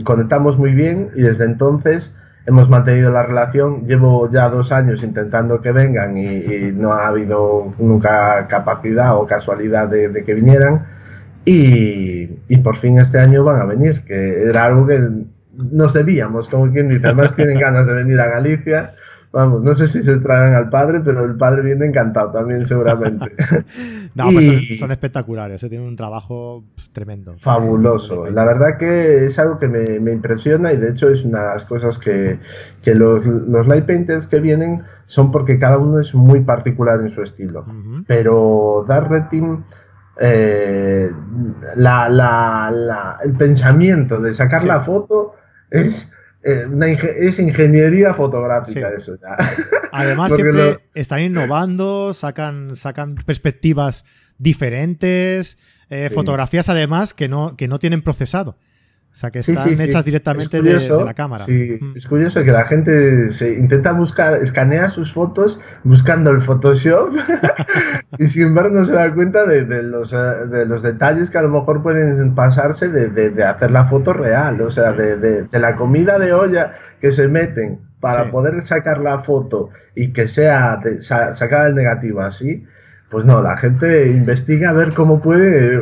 [0.05, 2.15] conectamos muy bien y desde entonces
[2.47, 3.85] hemos mantenido la relación.
[3.85, 9.89] Llevo ya dos años intentando que vengan y, no ha habido nunca capacidad o casualidad
[9.89, 10.87] de, que vinieran.
[11.45, 15.01] Y, y, por fin este año van a venir, que era algo que
[15.55, 17.07] nos debíamos, como quien dice.
[17.07, 18.95] Además tienen ganas de venir a Galicia
[19.33, 23.35] Vamos, no sé si se traen al padre, pero el padre viene encantado también, seguramente.
[24.15, 25.71] no, pues son, espectaculares, ¿eh?
[25.71, 27.35] tienen un trabajo tremendo.
[27.39, 28.31] Fabuloso.
[28.31, 31.65] La verdad que es algo que me, impresiona y de hecho es una de las
[31.65, 32.39] cosas que,
[32.95, 33.25] los,
[33.67, 37.65] light painters que vienen son porque cada uno es muy particular en su estilo.
[38.07, 39.65] Pero Dark Red Team.
[40.21, 41.11] Eh,
[41.75, 45.33] el pensamiento de sacar la foto
[45.73, 46.13] es
[46.45, 46.67] eh,
[47.19, 49.37] es ingeniería fotográfica eso ya.
[49.93, 54.05] Además siempre están innovando, sacan, sacan perspectivas
[54.39, 55.59] diferentes,
[55.89, 58.57] eh, fotografías además que no, que no tienen procesado.
[59.13, 61.45] O sea, que están hechas directamente de, la cámara.
[61.45, 61.93] Sí, mm.
[61.95, 67.11] es curioso que la gente se intenta buscar, escanea sus fotos buscando el Photoshop
[68.19, 71.43] y sin embargo no se da cuenta de, los, eh, de los detalles que a
[71.43, 76.33] lo mejor pueden pasarse de, hacer la foto real, o sea, de, la comida de
[76.33, 82.23] olla que se meten para poder sacar la foto y que sea sacada el negativo
[82.23, 82.65] así
[83.13, 85.79] pues no, la gente investiga a ver cómo puede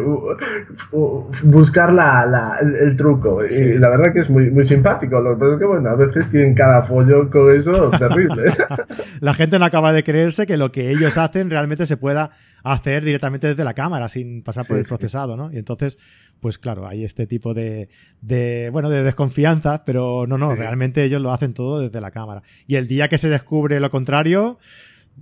[1.45, 3.47] buscar la, el, truco.
[3.47, 5.21] Y la verdad que es muy, muy simpático.
[5.21, 8.53] Lo que pasa es que, bueno, a veces tienen cada follón con eso terrible.
[9.21, 12.31] la gente no acaba de creerse que lo que ellos hacen realmente se pueda
[12.65, 15.53] hacer directamente desde la cámara, sin pasar por el procesado, ¿no?
[15.53, 15.99] Y entonces,
[16.41, 17.89] pues claro, hay este tipo de,
[18.23, 22.43] de bueno, de desconfianza, pero no, no, realmente ellos lo hacen todo desde la cámara.
[22.67, 24.59] Y el día que se descubre lo contrario,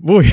[0.02, 0.32] Uy.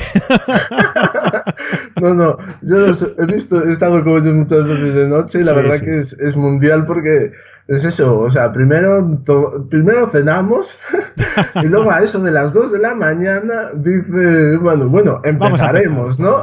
[2.00, 5.52] no, no, yo he visto, he estado con ellos muchas veces de noche y la
[5.52, 7.32] verdad que es, es, mundial porque
[7.68, 9.22] es eso, o sea, primero,
[9.68, 10.78] primero cenamos
[11.62, 16.30] y luego a eso de las 2 de la mañana dice, bueno, bueno, empezaremos, ¿no?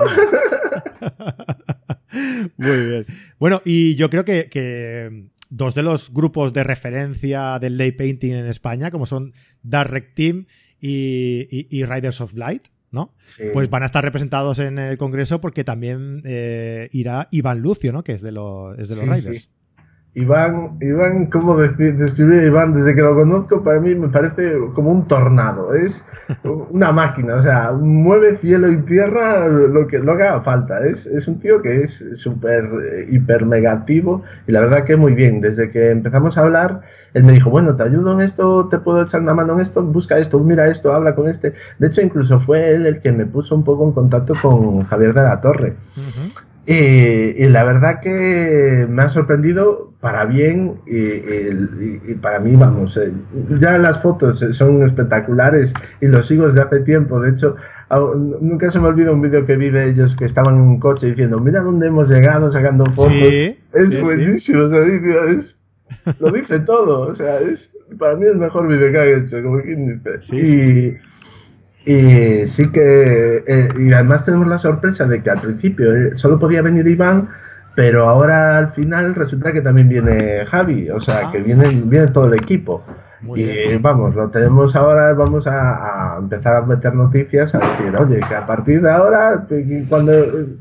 [2.58, 3.06] Muy bien.
[3.39, 8.34] Bueno, y yo creo que, que dos de los grupos de referencia del lay painting
[8.34, 10.45] en España, como son Dark Team
[10.79, 13.12] y, y Riders of Light, ¿no?
[13.53, 18.03] Pues van a estar representados en el Congreso porque también eh, irá Iván Lucio, ¿no?
[18.03, 19.49] Que es de, los, es de los Raiders.
[20.15, 22.75] Iván, Iván, ¿cómo describir a Iván?
[22.75, 25.73] Desde que lo conozco, para mí me parece como un tornado.
[25.73, 26.06] Es
[26.69, 30.86] una máquina, o sea, mueve cielo y tierra lo que, lo haga falta.
[30.86, 35.15] Es, es un tío que es súper, eh, hiper negativo y la verdad que muy
[35.15, 35.41] bien.
[35.41, 36.82] Desde que empezamos a hablar,
[37.13, 39.84] él me dijo, bueno, te ayudo en esto, te puedo echar una mano en esto,
[39.84, 41.54] busca esto, mira esto, habla con este.
[41.78, 45.13] De hecho, incluso fue él el que me puso un poco en contacto con Javier
[45.13, 45.78] de la Torre.
[46.65, 53.13] y, la verdad que me ha sorprendido para bien y, para mí, vamos, eh,
[53.60, 57.19] ya las fotos son espectaculares y los sigo desde hace tiempo.
[57.19, 57.56] De hecho,
[58.41, 61.08] nunca se me olvida un vídeo que vi de ellos que estaban en un coche
[61.08, 63.13] diciendo, mira dónde hemos llegado sacando fotos.
[63.13, 64.67] es buenísimo,
[66.19, 67.02] lo dice todo.
[67.02, 71.00] O sea, es para mí el mejor vídeo que ha hecho, como quien dice.
[71.86, 76.39] y, sí que, eh, y además tenemos la sorpresa de que al principio eh, solo
[76.39, 77.28] podía venir Iván
[77.76, 82.28] pero ahora al final resulta que también viene Javi, o sea, que viene, viene todo
[82.28, 82.84] el equipo.
[83.36, 88.36] Y vamos, lo tenemos ahora, vamos a, empezar a meter noticias a decir, oye, que
[88.36, 89.45] a partir de ahora,
[89.89, 90.13] cuando,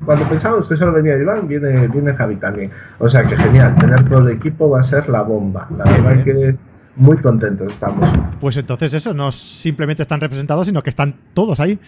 [0.04, 2.70] cuando pensamos que solo venía Iván, viene, viene Javi también.
[2.98, 5.68] O sea que genial, tener todo el equipo va a ser la bomba.
[5.76, 6.56] La verdad que
[6.96, 8.10] muy contentos estamos.
[8.40, 11.78] Pues entonces eso, no simplemente están representados, sino que están todos ahí.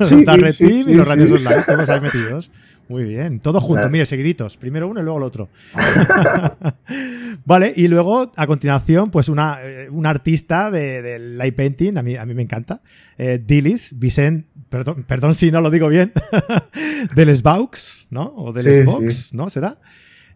[0.00, 2.50] Sí, sí, y los radios online, todos ahí metidos.
[2.90, 4.56] Muy bien, todos juntos, mire, seguiditos.
[4.56, 5.48] Primero uno y luego el otro.
[7.44, 12.26] vale, y luego, a continuación, pues una, eh, artista de, light painting, a mí, a
[12.26, 12.82] mí me encanta,
[13.16, 16.12] eh, Dilis, Vicent perdón, perdón si no lo digo bien,
[17.14, 18.32] del Sbaux, ¿no?
[18.36, 19.48] O del Xbox, ¿no?
[19.50, 19.76] ¿Será?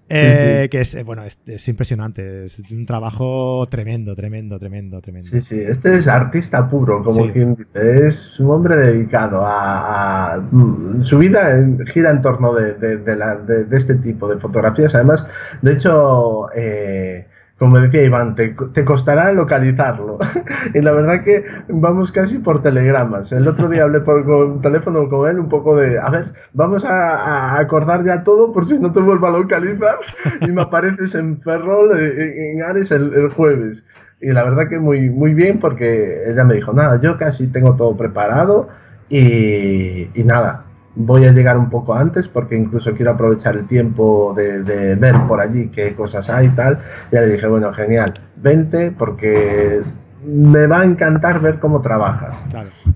[0.08, 5.28] Eh, que es, eh, bueno, es, impresionante, es un trabajo tremendo, tremendo, tremendo, tremendo.
[5.28, 10.46] Sí, sí, este es artista puro, como quien dice, es un hombre dedicado a...
[10.50, 11.40] Mm, su vida
[11.86, 15.26] gira en torno de, de, este tipo de fotografías, además,
[15.62, 16.48] de hecho...
[16.54, 17.26] Eh,
[17.58, 20.18] como decía Iván, te, costará localizarlo.
[20.74, 23.30] y la verdad que vamos casi por telegramas.
[23.32, 27.58] El otro día hablé por teléfono con él un poco de, a ver, vamos a,
[27.58, 29.98] acordar ya todo por si no te vuelvo a localizar
[30.40, 33.84] y me apareces en Ferrol, eh, en, Ares el, jueves.
[34.20, 37.76] Y la verdad que muy, muy bien porque ella me dijo, nada, yo casi tengo
[37.76, 38.68] todo preparado
[39.08, 40.64] y, y nada,
[40.96, 45.40] voy a llegar un poco antes porque incluso quiero aprovechar el tiempo de, ver por
[45.40, 46.80] allí qué cosas hay y tal.
[47.10, 49.82] Ya le dije, bueno, genial, vente porque
[50.24, 52.44] me va a encantar ver cómo trabajas.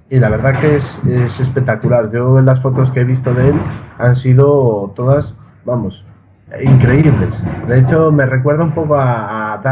[0.09, 1.01] Y la verdad que es,
[1.41, 2.11] espectacular.
[2.11, 3.55] Yo en las fotos que he visto de él
[3.99, 5.35] han sido todas,
[5.65, 6.07] vamos,
[6.63, 7.45] increíbles.
[7.67, 9.63] De hecho, me recuerda un poco a, a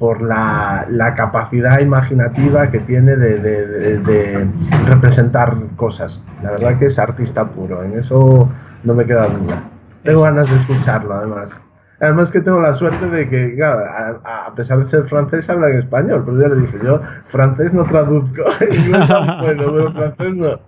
[0.00, 4.50] por la, capacidad imaginativa que tiene de,
[4.86, 6.24] representar cosas.
[6.42, 8.48] La verdad que es artista puro, en eso
[8.82, 9.62] no me queda duda.
[10.02, 11.60] Tengo ganas de escucharlo, además.
[12.00, 16.22] Además que tengo la suerte de que, a, pesar de ser francés, habla en español.
[16.24, 20.60] Pero ya le dije, yo francés no traduzco, inglés puedo, pero francés no.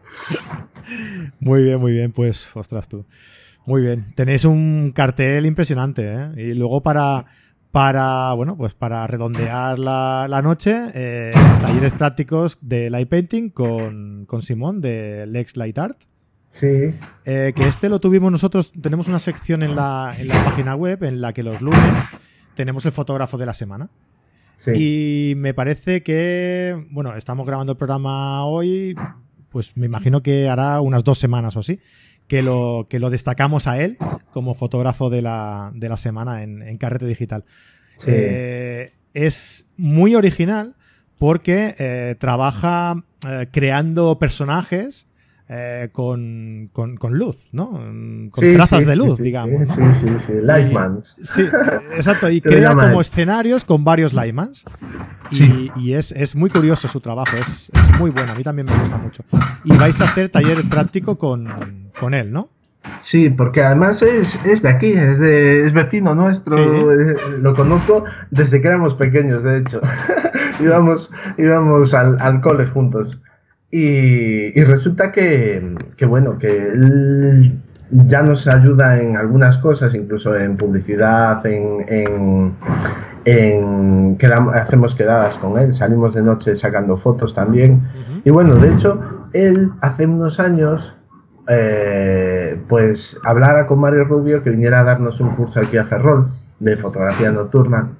[1.40, 3.06] Muy bien, muy bien, pues, ostras tú.
[3.64, 4.12] Muy bien.
[4.14, 6.32] Tenéis un cartel impresionante, ¿eh?
[6.36, 7.24] Y luego para,
[7.72, 11.32] para, bueno, pues para redondear la, noche, eh,
[11.62, 15.98] talleres prácticos de light painting con, con Simón de Lex Light Art.
[16.50, 16.94] Sí.
[17.24, 21.02] Eh, que este lo tuvimos nosotros, tenemos una sección en la, en la página web
[21.02, 22.10] en la que los lunes
[22.54, 23.88] tenemos el fotógrafo de la semana.
[24.58, 25.30] Sí.
[25.30, 28.94] Y me parece que, bueno, estamos grabando el programa hoy,
[29.48, 31.80] pues me imagino que hará unas dos semanas o así
[32.32, 33.98] que lo, que lo destacamos a él
[34.32, 37.44] como fotógrafo de la, de la semana en, en Carrete Digital.
[38.06, 40.74] Eh, es muy original
[41.18, 45.08] porque eh, trabaja eh, creando personajes
[45.92, 47.70] con, con, con, luz, ¿no?
[47.70, 49.68] Con trazas de luz, digamos.
[49.68, 51.16] Sí, sí, sí, Lightmans.
[51.22, 51.42] Sí,
[51.94, 54.64] exacto, y crea como escenarios con varios Lightmans.
[55.30, 58.66] Y, y es, es, muy curioso su trabajo, es, es, muy bueno, a mí también
[58.66, 59.24] me gusta mucho.
[59.64, 62.50] Y vais a hacer taller práctico con, con él, ¿no?
[63.00, 68.04] Sí, porque además es, es de aquí, es, de, es vecino nuestro, eh, lo conozco
[68.30, 69.80] desde que éramos pequeños, de hecho.
[70.60, 73.20] íbamos íbamos al, al, cole juntos.
[73.72, 77.58] Y, y resulta que, que, bueno, que él
[77.90, 82.54] ya nos ayuda en algunas cosas, incluso en publicidad, en, en,
[83.24, 87.82] en que hacemos quedadas con él, salimos de noche sacando fotos también.
[88.24, 89.00] Y bueno, de hecho,
[89.32, 90.96] él hace unos años
[91.48, 96.28] eh, pues hablara con Mario Rubio que viniera a darnos un curso aquí a Ferrol
[96.60, 97.90] de fotografía nocturna.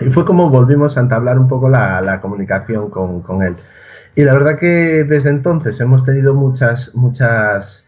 [0.00, 3.56] Y fue como volvimos a entablar un poco la, comunicación con, él.
[4.16, 7.84] Y la verdad que desde entonces hemos tenido muchas, muchas,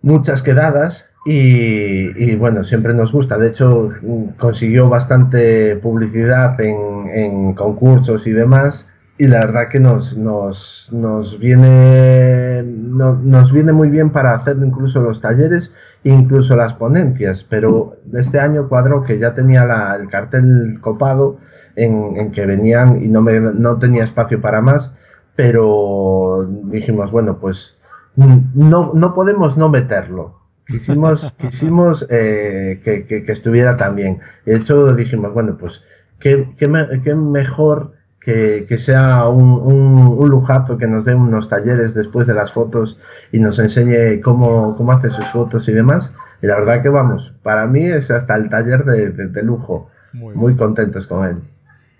[0.00, 3.36] muchas quedadas y, bueno, siempre nos gusta.
[3.36, 3.90] De hecho,
[4.38, 8.86] consiguió bastante publicidad en, concursos y demás
[9.18, 15.02] y la verdad que nos, nos, nos viene nos viene muy bien para hacer incluso
[15.02, 15.72] los talleres
[16.04, 21.36] incluso las ponencias pero este año cuadro que ya tenía la, el cartel copado
[21.76, 24.92] en, en, que venían y no, me, no tenía espacio para más
[25.40, 27.78] pero dijimos bueno pues
[28.14, 34.94] no, no podemos no meterlo quisimos quisimos eh, que, que, que, estuviera también de hecho
[34.94, 35.84] dijimos bueno pues
[36.18, 36.70] qué, qué,
[37.02, 42.52] qué mejor que, sea un, un, lujazo que nos dé unos talleres después de las
[42.52, 43.00] fotos
[43.32, 46.12] y nos enseñe cómo, cómo hace sus fotos y demás.
[46.42, 49.88] Y la verdad que vamos, para mí es hasta el taller de, lujo.
[50.12, 51.42] Muy, contentos con él.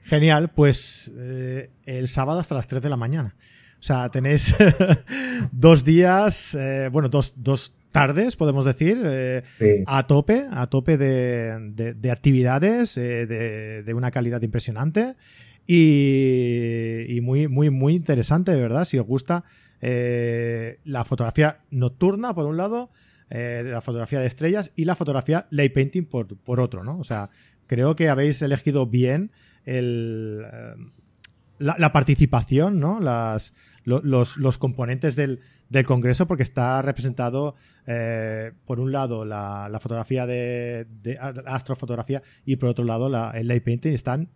[0.05, 3.35] Genial, pues eh, el sábado hasta las 3 de la mañana.
[3.79, 4.55] O sea, tenéis
[5.53, 9.43] dos días, eh, bueno, dos, dos tardes, podemos decir, eh,
[9.87, 15.15] a tope, a tope de, de, actividades de, de, una calidad impresionante.
[15.67, 18.85] Y, muy, muy, muy interesante, de verdad.
[18.85, 19.45] Si os gusta
[19.81, 22.91] la fotografía nocturna, por un lado,
[23.31, 26.99] la fotografía de estrellas y la fotografía light painting por, por otro, ¿no?
[26.99, 27.31] O sea,
[27.69, 29.31] creo que habéis elegido bien
[29.65, 30.75] el, eh,
[31.59, 33.01] la, participación, ¿no?
[33.01, 35.41] Los, componentes del,
[35.87, 37.55] congreso, porque está representado,
[38.65, 43.65] por un lado, la, fotografía de, de, astrofotografía y por otro lado, la, el light
[43.65, 43.93] painting.
[43.93, 44.31] Están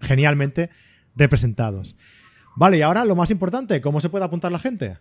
[0.00, 0.70] genialmente
[1.16, 1.96] representados.
[2.56, 4.96] Vale, y ahora lo más importante, ¿cómo se puede apuntar la gente?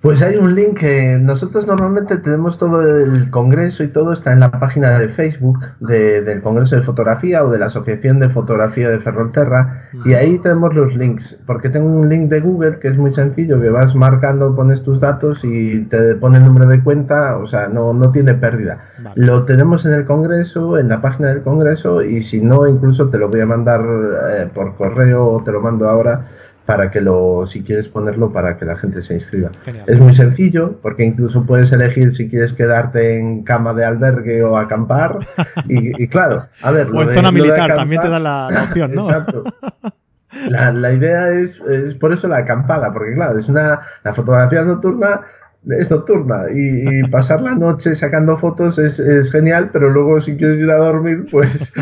[0.00, 4.38] Pues hay un link que nosotros normalmente tenemos todo el congreso y todo está en
[4.38, 9.00] la página de Facebook del Congreso de Fotografía o de la Asociación de Fotografía de
[9.00, 13.10] Ferrolterra y ahí tenemos los links, porque tengo un link de Google que es muy
[13.10, 17.46] sencillo, que vas marcando, pones tus datos y te pone el número de cuenta, o
[17.48, 18.78] sea, no, no tiene pérdida.
[19.16, 23.18] Lo tenemos en el Congreso, en la página del Congreso y si no, incluso te
[23.18, 26.24] lo voy a mandar eh, por correo o te lo mando ahora
[26.68, 29.50] para que lo, si quieres ponerlo, para que la gente se inscriba.
[29.86, 34.58] Es muy sencillo, porque incluso puedes elegir si quieres quedarte en cama de albergue o
[34.58, 35.18] acampar.
[35.66, 36.88] y, claro, a ver.
[36.92, 39.08] O en zona militar, también te da la, opción, ¿no?
[39.08, 39.44] Exacto.
[40.50, 45.22] La, idea es, es, por eso la acampada, porque claro, es una la fotografía nocturna
[45.66, 50.60] es nocturna y, pasar la noche sacando fotos es, es, genial, pero luego si quieres
[50.60, 51.72] ir a dormir, pues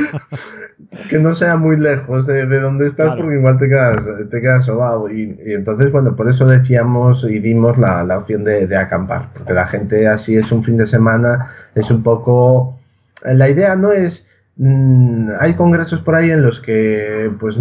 [1.11, 5.11] que no sea muy lejos de, donde estás porque igual te quedas, te quedas sobado.
[5.11, 9.53] Y, entonces, bueno, por eso decíamos y vimos la, la opción de, de, acampar, porque
[9.53, 12.79] la gente así es un fin de semana, es un poco...
[13.25, 14.27] La idea no es...
[14.57, 17.59] Mm, hay congresos por ahí en los que pues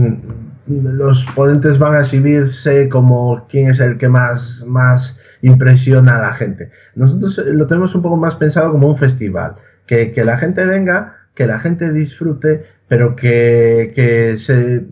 [0.68, 6.33] los ponentes van a exhibirse como quién es el que más, más impresiona a la
[6.33, 6.71] gente.
[6.95, 11.13] Nosotros lo tenemos un poco más pensado como un festival, que, que la gente venga,
[11.33, 14.87] que la gente disfrute, pero que, que se,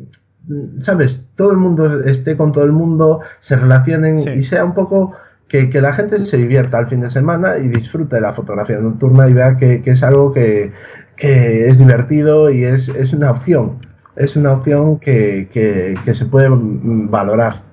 [0.80, 1.30] ¿sabes?
[1.36, 5.14] Todo el mundo esté con todo el mundo, se relacionen y sea un poco
[5.48, 8.78] que, que, la gente se divierta al fin de semana y disfrute de la fotografía
[8.80, 10.72] nocturna y vea que, que es algo que,
[11.16, 13.80] que, es divertido y es, es, una opción.
[14.16, 17.73] Es una opción que, que se puede valorar.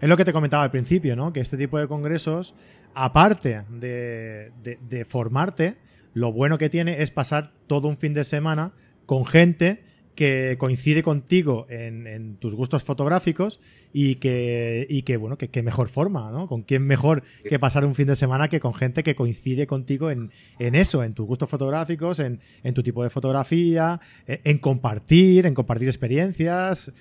[0.00, 1.32] Es lo que te comentaba al principio, ¿no?
[1.32, 2.54] Que este tipo de congresos,
[2.94, 5.76] aparte de, de formarte,
[6.14, 8.72] lo bueno que tiene es pasar todo un fin de semana
[9.06, 9.82] con gente
[10.14, 13.60] que coincide contigo en, tus gustos fotográficos
[13.92, 16.46] y que, y que bueno, que, mejor forma, ¿no?
[16.46, 20.10] Con quién mejor que pasar un fin de semana que con gente que coincide contigo
[20.10, 22.38] en, eso, en tus gustos fotográficos, en,
[22.74, 26.92] tu tipo de fotografía, en, compartir, en compartir experiencias,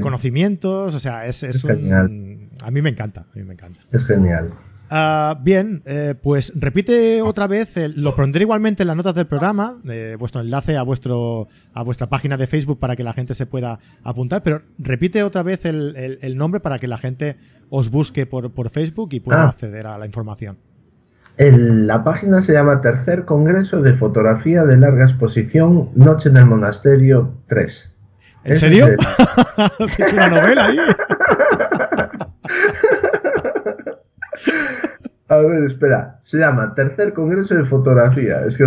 [0.00, 3.80] conocimientos, o sea, es, es, un, A mí me encanta, a mí me encanta.
[3.92, 4.52] Es genial.
[4.90, 9.80] Ah, bien, eh, pues repite otra vez, lo pondré igualmente en las notas del programa,
[9.88, 13.46] eh, vuestro enlace a vuestro a vuestra página de Facebook para que la gente se
[13.46, 17.36] pueda apuntar, pero repite otra vez el, nombre para que la gente
[17.70, 19.48] os busque por, por Facebook y pueda ah.
[19.48, 20.58] acceder a la información.
[21.38, 27.34] la página se llama Tercer Congreso de Fotografía de Larga Exposición, Noche en el Monasterio
[27.48, 27.92] 3.
[28.44, 28.86] ¿En serio?
[29.56, 30.76] ¿Has hecho una novela ahí?
[35.28, 36.18] A ver, espera.
[36.20, 38.44] Se llama Tercer Congreso de Fotografía.
[38.46, 38.64] Es que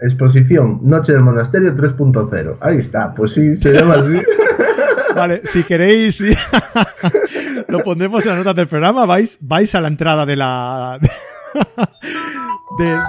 [0.00, 2.58] exposición Noche del Monasterio 3.0.
[2.60, 4.20] Ahí está, pues sí, se llama así.
[5.16, 6.22] Vale, si queréis,
[7.68, 9.06] lo pondremos en las notas del programa.
[9.06, 10.98] Vais, vais a la entrada de la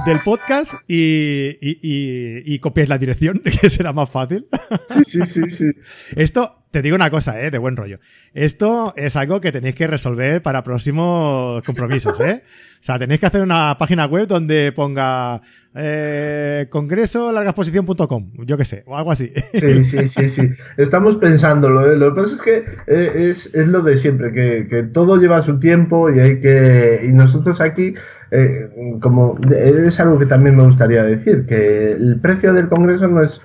[0.06, 4.47] del podcast y, y, copiáis la dirección, que será más fácil.
[4.88, 5.72] Sí, sí, sí, sí.
[6.16, 7.51] Esto, te digo una cosa, ¿eh?
[7.51, 7.99] De buen rollo.
[8.34, 12.43] Esto es algo que tenéis que resolver para próximos compromisos, ¿eh?
[12.45, 15.41] O sea, tenéis que hacer una página web donde ponga
[15.74, 19.32] eh, congreso largasposición.com, yo qué sé, o algo así.
[19.53, 20.49] Sí, sí, sí, sí.
[20.78, 21.97] Estamos pensándolo, ¿eh?
[21.97, 22.58] Lo que pasa es que
[22.93, 27.06] eh, es, es lo de siempre, que, que todo lleva su tiempo y hay que...
[27.08, 27.95] Y nosotros aquí
[28.32, 33.22] eh, como es algo que también me gustaría decir, que el precio del Congreso no
[33.22, 33.42] es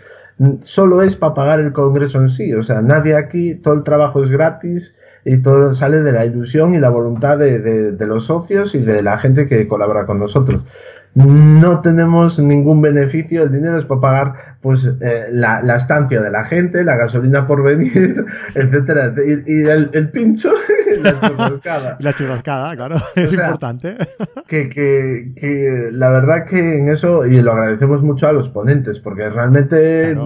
[0.62, 4.24] solo es para pagar el Congreso en sí, o sea, nadie aquí, todo el trabajo
[4.24, 8.78] es gratis y todo sale de la ilusión y la voluntad de, los socios y
[8.78, 10.64] de la gente que colabora con nosotros.
[11.12, 16.44] No tenemos ningún beneficio, el dinero es para pagar pues eh, la, estancia de la
[16.44, 18.24] gente, la gasolina por venir,
[18.54, 19.12] etcétera,
[19.46, 21.96] y, el, pincho y la churrascada.
[21.98, 23.96] y la churrascada, claro, es importante.
[24.46, 29.00] Que, que, que, la verdad que en eso, y lo agradecemos mucho a los ponentes,
[29.00, 30.16] porque realmente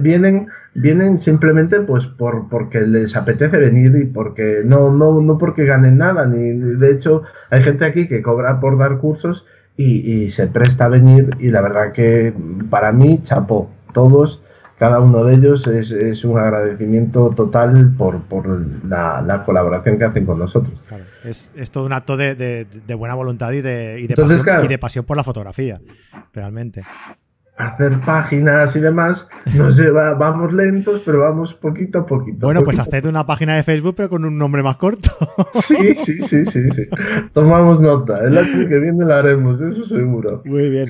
[0.00, 5.64] vienen, vienen simplemente pues por porque les apetece venir y porque no, no, no porque
[5.64, 9.46] ganen nada, ni de hecho hay gente aquí que cobra por dar cursos
[9.78, 12.32] y, se presta a venir y la verdad que
[12.70, 14.42] para mí, chapo, todos,
[14.78, 18.46] cada uno de ellos es, es un agradecimiento total por, por
[18.86, 20.74] la, la, colaboración que hacen con nosotros.
[21.24, 24.78] es, es, todo un acto de, de, buena voluntad y de, y, pasión, y de
[24.78, 25.80] pasión por la fotografía,
[26.32, 26.84] realmente
[27.56, 32.46] hacer páginas y demás, nos lleva, vamos lentos, pero vamos poquito a poquito.
[32.46, 35.10] Bueno, pues haced una página de Facebook, pero con un nombre más corto.
[35.54, 36.82] Sí, sí, sí, sí, sí.
[37.32, 38.20] Tomamos nota.
[38.24, 40.42] El año que viene la haremos, eso seguro.
[40.44, 40.86] Muy bien.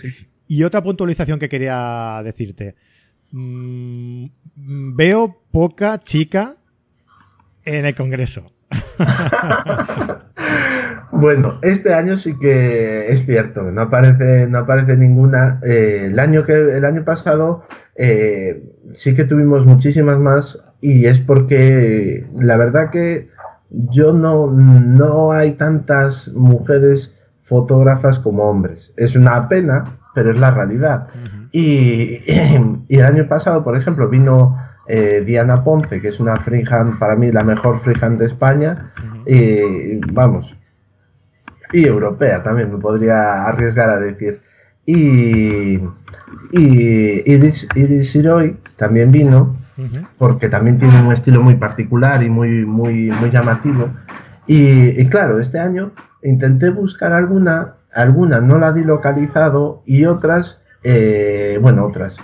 [0.49, 2.75] Y otra puntualización que quería decirte.
[3.33, 4.27] Mm,
[4.95, 6.55] veo poca chica
[7.65, 8.53] en el Congreso.
[11.19, 15.61] Bueno, este año sí que es cierto, no aparece, no aparece ninguna.
[15.65, 17.65] Eh, el, año que, el año pasado
[17.95, 23.31] eh, sí que tuvimos muchísimas más y es porque la verdad que
[23.71, 28.93] yo no, no hay tantas mujeres fotógrafas como hombres.
[28.99, 31.09] Es una pena, pero es la realidad.
[31.59, 32.23] Y,
[32.89, 37.17] y, el año pasado, por ejemplo, vino eh, Diana Ponce, que es una freehand, para
[37.17, 38.93] mí la mejor freehand de España,
[39.27, 40.57] y vamos,
[41.73, 44.41] y europea también me podría arriesgar a decir.
[44.85, 45.81] Y,
[46.53, 48.19] y Iris, Iris
[48.77, 49.57] también vino,
[50.19, 53.89] porque también tiene un estilo muy particular y muy, muy, muy llamativo.
[54.47, 55.93] Y, claro, este año
[56.23, 62.21] intenté buscar alguna, alguna no la di localizado y otras, eh, bueno, otras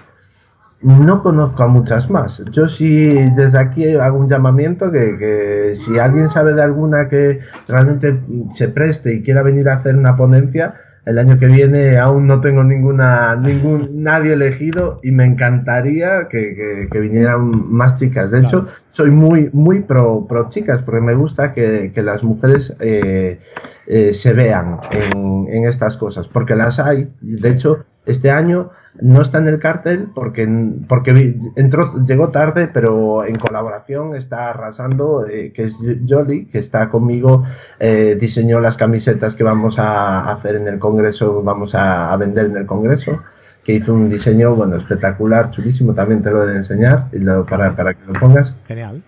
[0.83, 2.45] no conozco a muchas más.
[2.51, 8.21] Yo sí desde aquí hago un llamamiento que, si alguien sabe de alguna que realmente
[8.53, 12.41] se preste y quiera venir a hacer una ponencia, el año que viene aún no
[12.41, 18.31] tengo ninguna, ningún, nadie elegido y me encantaría que, vinieran más chicas.
[18.31, 23.39] De hecho, soy muy, muy pro, pro chicas porque me gusta que, las mujeres eh,
[23.87, 27.13] eh, se vean en, en estas cosas, porque las hay.
[27.21, 30.47] De hecho, este año no está en el cartel porque,
[30.87, 36.89] porque entró, llegó tarde, pero en colaboración está arrasando, eh, que es Jolly, que está
[36.89, 37.45] conmigo,
[37.81, 42.57] eh, diseñó las camisetas que vamos a hacer en el Congreso, vamos a, vender en
[42.57, 43.19] el Congreso,
[43.65, 47.75] que hizo un diseño, bueno, espectacular, chulísimo, también te lo he de enseñar y para,
[47.75, 48.55] para que lo pongas.
[48.67, 49.03] Genial.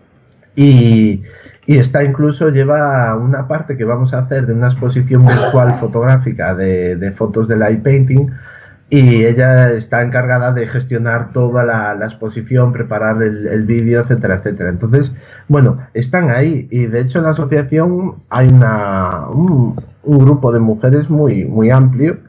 [0.56, 1.22] Y,
[1.66, 6.54] y está incluso, lleva una parte que vamos a hacer de una exposición virtual fotográfica
[6.54, 8.30] de, de fotos de light painting,
[8.96, 14.70] y ella está encargada de gestionar toda la, exposición, preparar el, vídeo, etcétera, etcétera.
[14.70, 15.16] Entonces,
[15.48, 19.74] bueno, están ahí y de hecho en la asociación hay una, un,
[20.04, 22.20] grupo de mujeres muy, muy amplio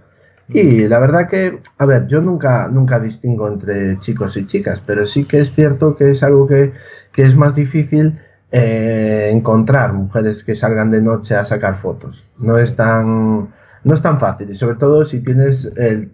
[0.49, 5.05] y la verdad que, a ver, yo nunca, nunca distingo entre chicos y chicas, pero
[5.05, 6.73] sí que es cierto que es algo que,
[7.15, 8.19] es más difícil
[8.51, 12.25] eh, encontrar mujeres que salgan de noche a sacar fotos.
[12.39, 13.49] No es tan
[13.85, 16.09] no es tan fácil y sobre todo si tienes eh,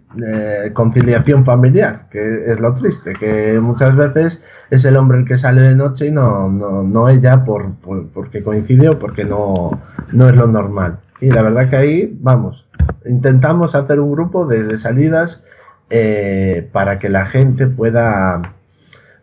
[0.74, 5.62] conciliación familiar, que es lo triste, que muchas veces es el hombre el que sale
[5.62, 7.76] de noche y no, no, no ella por,
[8.12, 9.80] porque coincide o porque no,
[10.12, 11.00] no es lo normal.
[11.18, 12.68] Y la verdad que ahí, vamos,
[13.06, 15.42] intentamos hacer un grupo de, salidas
[15.88, 18.54] eh, para que la gente pueda,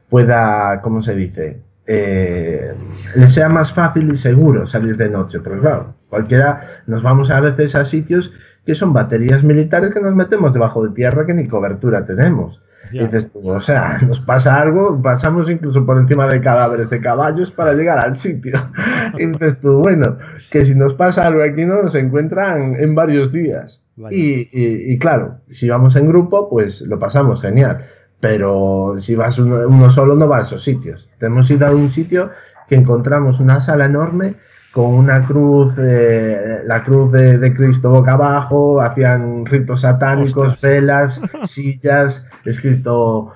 [0.09, 1.61] pueda, ¿cómo se dice?
[1.85, 2.73] Eh,
[3.15, 7.39] le sea más fácil y seguro salir de noche, pero claro, cualquiera nos vamos a
[7.39, 8.31] veces a sitios
[8.65, 12.61] que son baterías militares que nos metemos debajo de tierra que ni cobertura tenemos.
[12.91, 17.51] dices tú, o sea, nos pasa algo, pasamos incluso por encima de cadáveres de caballos
[17.51, 18.53] para llegar al sitio.
[19.17, 20.17] y dices tú, bueno,
[20.51, 23.83] que si nos pasa algo aquí no nos encuentran en varios días.
[24.11, 27.85] Y, y, claro, si vamos en grupo, pues lo pasamos genial
[28.19, 31.09] pero si vas uno, solo no va a esos sitios.
[31.19, 32.31] Hemos ido a un sitio
[32.67, 34.35] que encontramos una sala enorme
[34.71, 42.25] con una cruz, eh, la cruz de, Cristo boca abajo, hacían ritos satánicos, velas, sillas,
[42.45, 43.33] escrito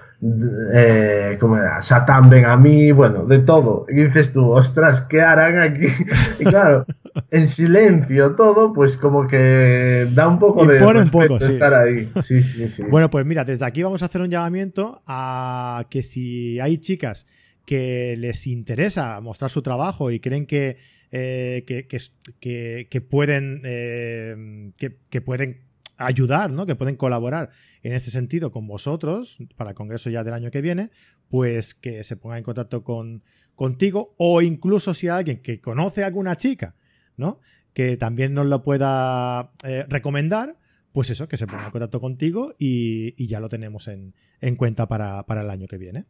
[0.74, 1.82] eh, ¿cómo era?
[1.82, 3.86] Satán ven a mí, bueno, de todo.
[3.90, 5.88] Y dices tú, ostras, ¿qué harán aquí?
[6.40, 6.86] Y claro,
[7.32, 12.10] en silencio todo, pues como que da un poco de un poco, estar ahí.
[12.22, 12.84] Sí, sí, sí.
[12.90, 17.26] Bueno, pues mira, desde aquí vamos a hacer un llamamiento a que si hay chicas
[17.66, 20.78] que les interesa mostrar su trabajo y creen que,
[21.14, 24.72] eh, que, pueden eh,
[25.10, 25.62] que, pueden
[25.98, 26.66] ayudar, ¿no?
[26.66, 27.50] Que pueden colaborar
[27.84, 30.90] en ese sentido con vosotros para el congreso ya del año que viene,
[31.30, 33.24] pues que se ponga en contacto con
[33.56, 36.76] contigo o incluso si hay alguien que conoce a alguna chica
[37.18, 37.40] ¿no?
[37.74, 40.58] Que también nos lo pueda eh, recomendar,
[40.92, 44.14] pues eso, que se ponga en contacto contigo y, ya lo tenemos en,
[44.58, 46.06] cuenta para, el año que viene.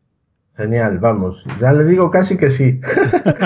[0.56, 1.46] Genial, vamos.
[1.60, 2.80] Ya le digo casi que sí.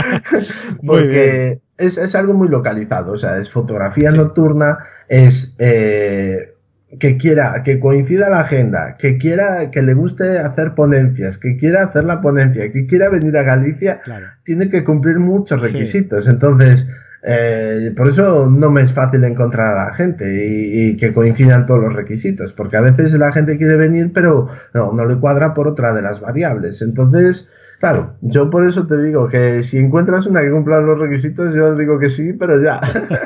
[0.86, 3.14] Porque es, algo muy localizado.
[3.14, 6.56] O sea, es fotografía nocturna, es eh,
[7.00, 11.84] que quiera, que coincida la agenda, que quiera, que le guste hacer ponencias, que quiera
[11.84, 14.02] hacer la ponencia, que quiera venir a Galicia,
[14.44, 16.28] tiene que cumplir muchos requisitos.
[16.28, 16.88] Entonces,
[17.24, 21.82] eh, por eso no me es fácil encontrar a la gente y, que coincidan todos
[21.82, 25.68] los requisitos, porque a veces la gente quiere venir, pero no, no le cuadra por
[25.68, 26.82] otra de las variables.
[26.82, 27.50] Entonces,
[27.80, 31.76] claro, yo por eso te digo que si encuentras una que cumpla los requisitos, yo
[31.76, 32.80] digo que sí, pero ya.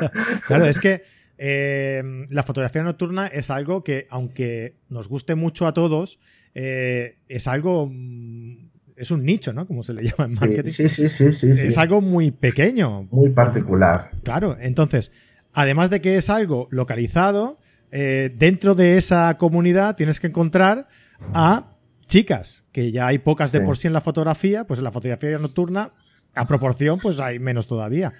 [0.46, 1.02] claro, es que
[1.38, 6.18] eh, la fotografía nocturna es algo que, aunque nos guste mucho a todos,
[6.54, 8.61] eh, es algo mm,
[9.02, 9.66] es un nicho, ¿no?
[9.66, 10.70] Como se le llama en marketing.
[10.70, 11.50] Sí, sí, sí, sí.
[11.66, 13.08] Es algo muy pequeño.
[13.10, 14.12] Muy particular.
[14.22, 15.12] Claro, entonces,
[15.52, 17.58] además de que es algo localizado,
[17.90, 20.86] eh, dentro de esa comunidad tienes que encontrar
[21.34, 21.76] a
[22.06, 25.38] chicas, que ya hay pocas de por sí en la fotografía, pues en la fotografía
[25.38, 25.92] nocturna,
[26.34, 28.12] a proporción, pues hay menos todavía.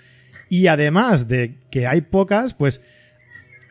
[0.48, 2.80] Y además de que hay pocas, pues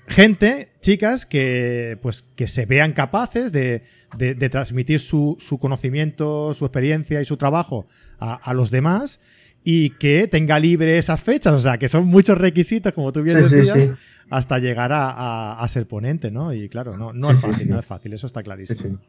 [0.08, 3.84] gente, chicas, que, pues, que se vean capaces de,
[4.18, 7.86] de, transmitir su, su, conocimiento, su experiencia y su trabajo
[8.20, 9.20] a, a, los demás
[9.64, 11.54] y que tenga libre esas fechas.
[11.54, 13.90] O sea, que son muchos requisitos, como tú bien decías,
[14.30, 16.54] hasta llegar a, a, ser ponente, ¿no?
[16.54, 19.00] Y claro, no, no es fácil, no es fácil, eso está clarísimo.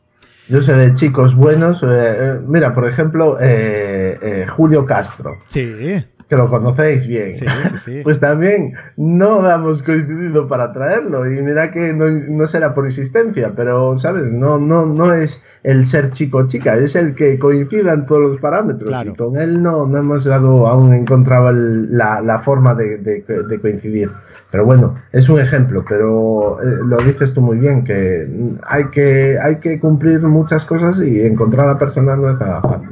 [0.49, 1.83] Yo sé de chicos buenos.
[1.83, 5.39] Eh, eh, mira, por ejemplo, eh, Julio Castro.
[5.47, 7.35] Sí que lo conocéis bien.
[7.35, 8.01] Sí, sí, sí.
[8.05, 11.31] Pues también no damos coincidido para traerlo.
[11.31, 14.25] Y mira que no, será por insistencia, pero, ¿sabes?
[14.33, 18.23] No, no, no es el ser chico o chica, es el que coincida en todos
[18.23, 18.91] los parámetros.
[19.05, 24.11] Y con él no, no hemos dado, aún encontrado la, la, forma de, de, coincidir.
[24.51, 29.37] Pero bueno, es un ejemplo, pero eh, lo dices tú muy bien, que hay que,
[29.43, 32.91] hay que cumplir muchas cosas y encontrar a la persona no es nada fácil.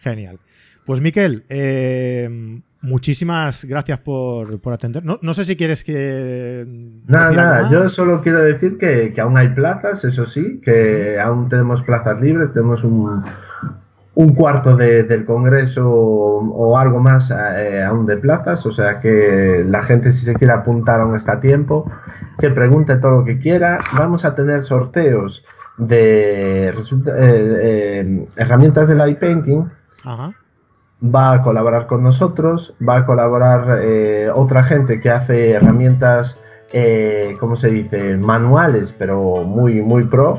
[0.00, 0.38] Genial.
[0.86, 5.04] Pues Miquel, eh, Muchísimas gracias por, por atender.
[5.04, 6.66] No, no, sé si quieres que.
[7.06, 7.68] Nada, nada.
[7.70, 12.22] Yo solo quiero decir que, que, aún hay plazas, eso sí, que aún tenemos plazas
[12.22, 13.22] libres, tenemos un,
[14.14, 19.62] un cuarto de, del Congreso o algo más eh, aún de plazas, o sea que
[19.66, 21.84] la gente si se quiere apuntar aún está a tiempo,
[22.38, 23.78] que pregunte todo lo que quiera.
[23.92, 25.44] Vamos a tener sorteos
[25.80, 26.74] de eh,
[27.16, 29.68] eh, herramientas del eye painting.
[30.04, 30.32] Ajá
[31.02, 37.36] va a colaborar con nosotros, va a colaborar eh, otra gente que hace herramientas, eh,
[37.40, 40.38] ¿cómo se dice?, manuales, pero muy, muy pro,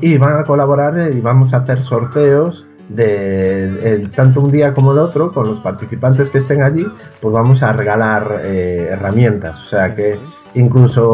[0.00, 4.98] y van a colaborar y vamos a hacer sorteos de tanto un día como el
[4.98, 6.84] otro, con los participantes que estén allí,
[7.20, 10.18] pues vamos a regalar herramientas, o sea que
[10.54, 11.08] incluso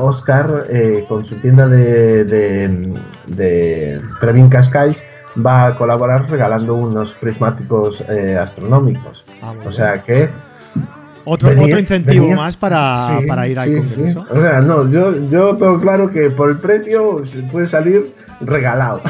[0.00, 0.66] Oscar
[1.08, 2.94] con su tienda de, de,
[3.26, 5.02] de Trevin Cascais
[5.44, 9.26] va a colaborar regalando unos prismáticos eh, astronómicos.
[9.42, 10.28] Ah, o sea que
[11.24, 12.94] otro, otro incentivo más para,
[13.26, 14.26] para ir al congreso.
[14.30, 19.00] O sea, no, yo, yo todo claro que por el precio puede salir regalado.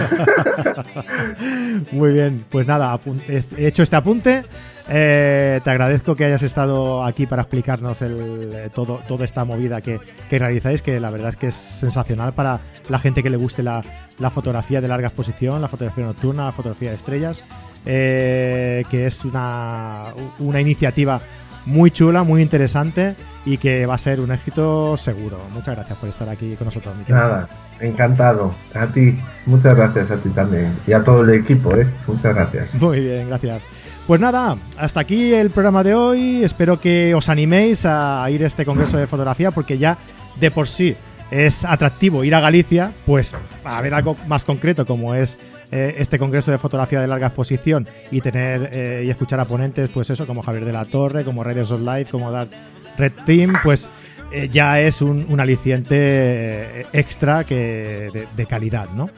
[1.93, 2.99] Muy bien, pues nada,
[3.29, 4.45] he hecho este apunte.
[4.89, 9.81] Eh, te agradezco que hayas estado aquí para explicarnos el, eh, todo, toda esta movida
[9.81, 9.99] que,
[10.31, 13.83] realizáis, que la verdad es que es sensacional para la gente que le guste la,
[14.31, 17.45] fotografía de larga exposición, la fotografía nocturna, la fotografía de estrellas,
[17.85, 21.21] eh, que es una, una iniciativa
[21.67, 25.39] muy chula, muy interesante y que va a ser un éxito seguro.
[25.53, 27.15] Muchas gracias por estar aquí con nosotros, Miquel.
[27.15, 27.49] Nada,
[27.81, 28.55] encantado.
[28.75, 30.75] A ti, muchas gracias a ti también.
[30.87, 31.87] Y a todo el equipo, ¿eh?
[32.07, 32.75] Muchas gracias.
[32.75, 33.67] Muy bien, gracias.
[34.07, 36.45] Pues nada, hasta aquí el programa de hoy.
[36.45, 39.99] Espero que os animéis a ir a este congreso de fotografía porque ya
[40.39, 40.97] de por sí
[41.31, 45.37] es atractivo ir a Galicia, pues a ver algo más concreto como es
[45.73, 49.89] eh, este congreso de fotografía de larga exposición y tener eh, y escuchar a ponentes,
[49.89, 52.51] pues eso, como Javier de la Torre, como Raiders of Life, como Dark
[52.97, 53.89] Red Team, pues
[54.33, 59.11] eh, ya es un, aliciente extra que de, calidad, ¿no?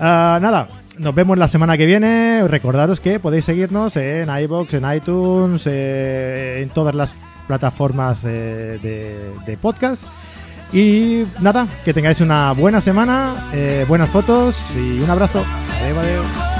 [0.00, 0.68] Ah, nada,
[0.98, 2.46] nos vemos la semana que viene.
[2.48, 7.16] Recordaros que podéis seguirnos en iBox, en iTunes, en todas las
[7.46, 10.08] plataformas de, de podcast.
[10.74, 15.44] Y nada, que tengáis una buena semana, eh, buenas fotos y un abrazo.
[15.80, 16.53] Adiós, adiós.